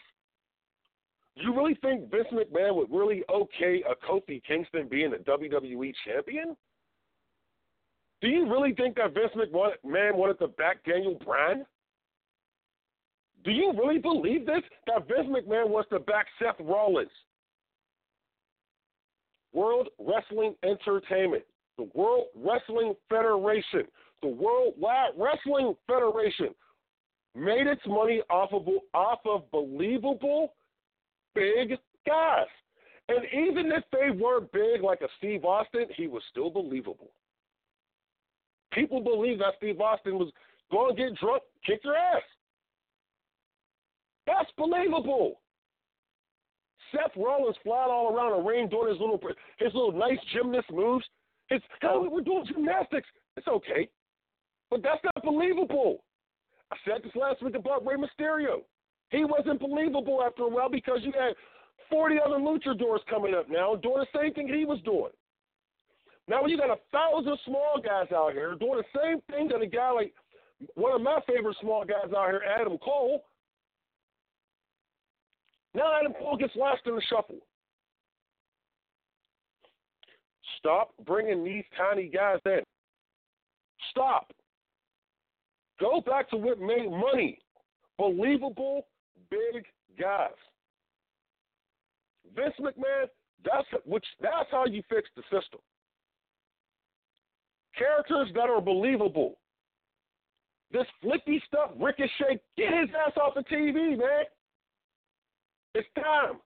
Do 1.36 1.44
you 1.44 1.54
really 1.54 1.74
think 1.82 2.10
Vince 2.10 2.26
McMahon 2.32 2.74
would 2.76 2.90
really 2.90 3.22
okay 3.32 3.82
a 3.88 3.94
Kofi 4.06 4.42
Kingston 4.44 4.88
being 4.88 5.12
a 5.14 5.18
WWE 5.18 5.92
champion? 6.04 6.56
Do 8.20 8.28
you 8.28 8.50
really 8.50 8.74
think 8.74 8.96
that 8.96 9.14
Vince 9.14 9.30
McMahon 9.36 10.14
wanted 10.16 10.38
to 10.40 10.48
back 10.48 10.84
Daniel 10.84 11.18
Bryan? 11.24 11.64
Do 13.48 13.54
you 13.54 13.72
really 13.72 13.96
believe 13.96 14.44
this? 14.44 14.60
That 14.86 15.08
Vince 15.08 15.26
McMahon 15.26 15.70
wants 15.70 15.88
to 15.88 16.00
back 16.00 16.26
Seth 16.38 16.56
Rollins? 16.60 17.08
World 19.54 19.88
Wrestling 19.98 20.54
Entertainment, 20.62 21.44
the 21.78 21.88
World 21.94 22.26
Wrestling 22.36 22.92
Federation, 23.08 23.84
the 24.20 24.28
World 24.28 24.74
Wrestling 25.16 25.74
Federation 25.86 26.48
made 27.34 27.66
its 27.66 27.80
money 27.86 28.20
off 28.28 28.52
of 28.52 28.68
off 28.92 29.20
of 29.24 29.50
believable 29.50 30.52
big 31.34 31.78
guys. 32.06 32.44
And 33.08 33.24
even 33.32 33.72
if 33.72 33.84
they 33.90 34.10
weren't 34.10 34.52
big 34.52 34.82
like 34.82 35.00
a 35.00 35.08
Steve 35.16 35.46
Austin, 35.46 35.86
he 35.96 36.06
was 36.06 36.22
still 36.30 36.50
believable. 36.50 37.12
People 38.74 39.00
believe 39.00 39.38
that 39.38 39.54
Steve 39.56 39.80
Austin 39.80 40.18
was 40.18 40.30
going 40.70 40.94
to 40.94 41.02
get 41.02 41.18
drunk, 41.18 41.42
kick 41.64 41.80
your 41.82 41.96
ass. 41.96 42.20
That's 44.28 44.50
believable. 44.58 45.40
Seth 46.92 47.16
Rollins 47.16 47.56
flying 47.64 47.90
all 47.90 48.14
around 48.14 48.36
the 48.36 48.48
ring 48.48 48.68
doing 48.68 48.88
his 48.88 49.00
little 49.00 49.20
his 49.58 49.72
little 49.74 49.92
nice 49.92 50.18
gymnast 50.32 50.70
moves. 50.70 51.04
It's 51.50 51.64
oh, 51.82 52.08
we're 52.10 52.20
doing 52.20 52.44
gymnastics. 52.46 53.08
It's 53.36 53.48
okay, 53.48 53.88
but 54.70 54.82
that's 54.82 55.02
not 55.02 55.24
believable. 55.24 56.04
I 56.70 56.76
said 56.84 57.02
this 57.02 57.16
last 57.16 57.42
week 57.42 57.54
about 57.54 57.86
Rey 57.86 57.96
Mysterio. 57.96 58.60
He 59.10 59.24
wasn't 59.24 59.60
believable 59.60 60.22
after 60.24 60.42
a 60.42 60.48
while 60.48 60.68
because 60.68 60.98
you 61.02 61.12
had 61.12 61.32
40 61.88 62.16
other 62.24 62.36
luchadors 62.36 62.98
coming 63.08 63.34
up 63.34 63.48
now 63.48 63.76
doing 63.76 64.04
the 64.04 64.18
same 64.18 64.34
thing 64.34 64.48
he 64.48 64.66
was 64.66 64.80
doing. 64.84 65.12
Now 66.28 66.42
when 66.42 66.50
you 66.50 66.58
got 66.58 66.68
a 66.68 66.76
thousand 66.92 67.38
small 67.46 67.80
guys 67.82 68.12
out 68.14 68.32
here 68.32 68.54
doing 68.60 68.82
the 68.82 69.00
same 69.00 69.20
thing 69.30 69.48
that 69.48 69.62
a 69.62 69.66
guy 69.66 69.90
like 69.90 70.12
one 70.74 70.92
of 70.92 71.00
my 71.00 71.20
favorite 71.26 71.56
small 71.62 71.84
guys 71.84 72.12
out 72.14 72.28
here, 72.28 72.42
Adam 72.60 72.76
Cole. 72.78 73.22
Now 75.78 75.96
Adam 75.96 76.12
Cole 76.12 76.36
gets 76.36 76.56
lost 76.56 76.82
in 76.86 76.96
the 76.96 77.02
shuffle. 77.08 77.38
Stop 80.58 80.90
bringing 81.06 81.44
these 81.44 81.62
tiny 81.76 82.08
guys 82.08 82.40
in. 82.46 82.60
Stop. 83.92 84.32
Go 85.78 86.00
back 86.00 86.28
to 86.30 86.36
what 86.36 86.58
made 86.58 86.90
money. 86.90 87.38
Believable 87.96 88.88
big 89.30 89.66
guys. 90.00 90.30
Vince 92.34 92.54
McMahon, 92.60 93.06
that's 93.44 93.68
which 93.84 94.04
that's 94.20 94.50
how 94.50 94.66
you 94.66 94.82
fix 94.88 95.08
the 95.14 95.22
system. 95.22 95.60
Characters 97.78 98.30
that 98.34 98.50
are 98.50 98.60
believable. 98.60 99.38
This 100.72 100.86
flicky 101.04 101.40
stuff, 101.46 101.70
Ricochet, 101.80 102.40
get 102.56 102.72
his 102.72 102.90
ass 103.06 103.16
off 103.16 103.34
the 103.34 103.44
TV, 103.44 103.96
man. 103.96 104.24
It's 105.74 105.88
time. 105.96 106.38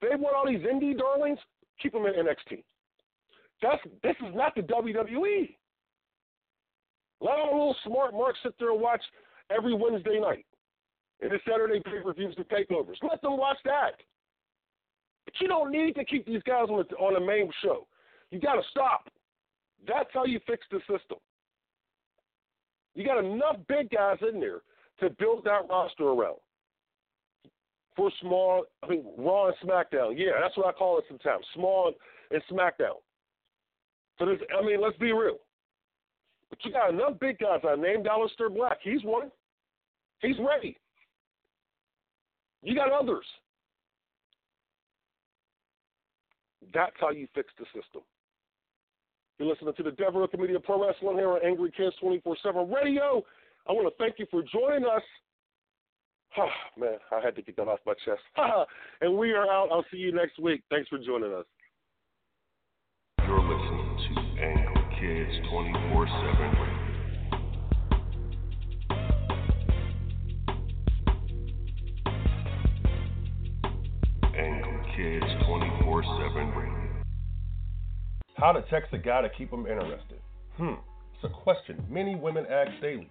They 0.00 0.16
want 0.16 0.36
all 0.36 0.46
these 0.46 0.66
indie 0.66 0.96
darlings, 0.96 1.38
keep 1.80 1.92
them 1.92 2.06
in 2.06 2.14
NXT. 2.14 2.62
That's 3.62 3.82
this 4.02 4.16
is 4.26 4.34
not 4.34 4.54
the 4.54 4.62
WWE. 4.62 5.54
Let 7.20 7.38
all 7.38 7.50
the 7.50 7.56
little 7.56 7.76
smart 7.84 8.14
marks 8.14 8.38
sit 8.42 8.54
there 8.58 8.72
and 8.72 8.80
watch 8.80 9.02
every 9.54 9.74
Wednesday 9.74 10.18
night 10.18 10.46
and 11.20 11.30
the 11.30 11.38
Saturday 11.46 11.80
pay 11.84 12.00
per 12.02 12.14
views, 12.14 12.34
the 12.36 12.44
takeovers. 12.44 12.96
Let 13.02 13.20
them 13.22 13.36
watch 13.36 13.58
that. 13.64 14.00
But 15.24 15.34
you 15.40 15.48
don't 15.48 15.70
need 15.70 15.94
to 15.96 16.04
keep 16.04 16.26
these 16.26 16.42
guys 16.44 16.66
on 16.70 16.84
the, 16.88 16.96
on 16.96 17.14
the 17.14 17.20
main 17.20 17.50
show. 17.62 17.86
You 18.30 18.40
got 18.40 18.54
to 18.54 18.62
stop. 18.70 19.08
That's 19.86 20.08
how 20.12 20.24
you 20.24 20.40
fix 20.46 20.66
the 20.70 20.78
system. 20.80 21.18
You 22.94 23.04
got 23.04 23.22
enough 23.24 23.56
big 23.68 23.90
guys 23.90 24.18
in 24.26 24.40
there 24.40 24.60
to 25.00 25.10
build 25.18 25.44
that 25.44 25.68
roster 25.68 26.04
around. 26.04 26.38
For 27.96 28.10
small, 28.20 28.64
I 28.82 28.88
mean, 28.88 29.04
Raw 29.18 29.48
and 29.48 29.56
SmackDown. 29.64 30.14
Yeah, 30.16 30.32
that's 30.40 30.56
what 30.56 30.66
I 30.66 30.72
call 30.72 30.98
it 30.98 31.04
sometimes. 31.08 31.44
Small 31.54 31.92
and 32.30 32.42
SmackDown. 32.50 32.96
So 34.18 34.26
there's, 34.26 34.40
I 34.56 34.64
mean, 34.64 34.80
let's 34.80 34.96
be 34.98 35.12
real. 35.12 35.38
But 36.50 36.58
you 36.64 36.72
got 36.72 36.90
enough 36.90 37.18
big 37.20 37.38
guys. 37.38 37.60
I 37.64 37.76
named 37.76 38.06
Aleister 38.06 38.54
Black. 38.54 38.78
He's 38.82 39.02
one. 39.02 39.30
He's 40.20 40.36
ready. 40.38 40.76
You 42.62 42.74
got 42.74 42.92
others. 42.92 43.24
That's 46.74 46.94
how 47.00 47.10
you 47.10 47.26
fix 47.34 47.48
the 47.58 47.64
system. 47.66 48.02
You're 49.38 49.48
listening 49.48 49.72
to 49.74 49.82
the 49.82 49.92
Devereux 49.92 50.28
Committee 50.28 50.54
of 50.54 50.62
Pro 50.62 50.86
Wrestling 50.86 51.16
here 51.16 51.30
on 51.30 51.40
Angry 51.44 51.72
Kids 51.74 51.96
24 52.00 52.36
7 52.42 52.70
Radio. 52.70 53.24
I 53.66 53.72
want 53.72 53.88
to 53.88 54.02
thank 54.02 54.18
you 54.18 54.26
for 54.30 54.42
joining 54.42 54.84
us. 54.84 55.02
Oh, 56.38 56.46
man, 56.78 56.98
I 57.10 57.20
had 57.24 57.34
to 57.36 57.42
get 57.42 57.56
that 57.56 57.66
off 57.66 57.80
my 57.84 57.94
chest. 58.04 58.20
and 59.00 59.18
we 59.18 59.32
are 59.32 59.50
out. 59.50 59.68
I'll 59.72 59.84
see 59.90 59.96
you 59.98 60.12
next 60.12 60.38
week. 60.38 60.62
Thanks 60.70 60.88
for 60.88 60.98
joining 60.98 61.32
us. 61.32 61.44
You're 63.26 63.40
listening 63.40 63.98
to 64.14 64.20
Angry 64.40 64.84
Kids 65.00 65.48
24 65.50 66.06
7 66.06 66.52
Radio. 66.60 66.90
Angry 74.38 74.80
Kids 74.96 75.26
24 75.46 76.02
7 76.02 76.48
Radio. 76.56 77.02
How 78.36 78.52
to 78.52 78.62
text 78.70 78.92
a 78.92 78.98
guy 78.98 79.22
to 79.22 79.28
keep 79.30 79.50
him 79.50 79.66
interested? 79.66 80.20
Hmm, 80.56 80.74
it's 81.14 81.24
a 81.24 81.28
question 81.28 81.84
many 81.90 82.14
women 82.14 82.46
ask 82.48 82.70
daily. 82.80 83.10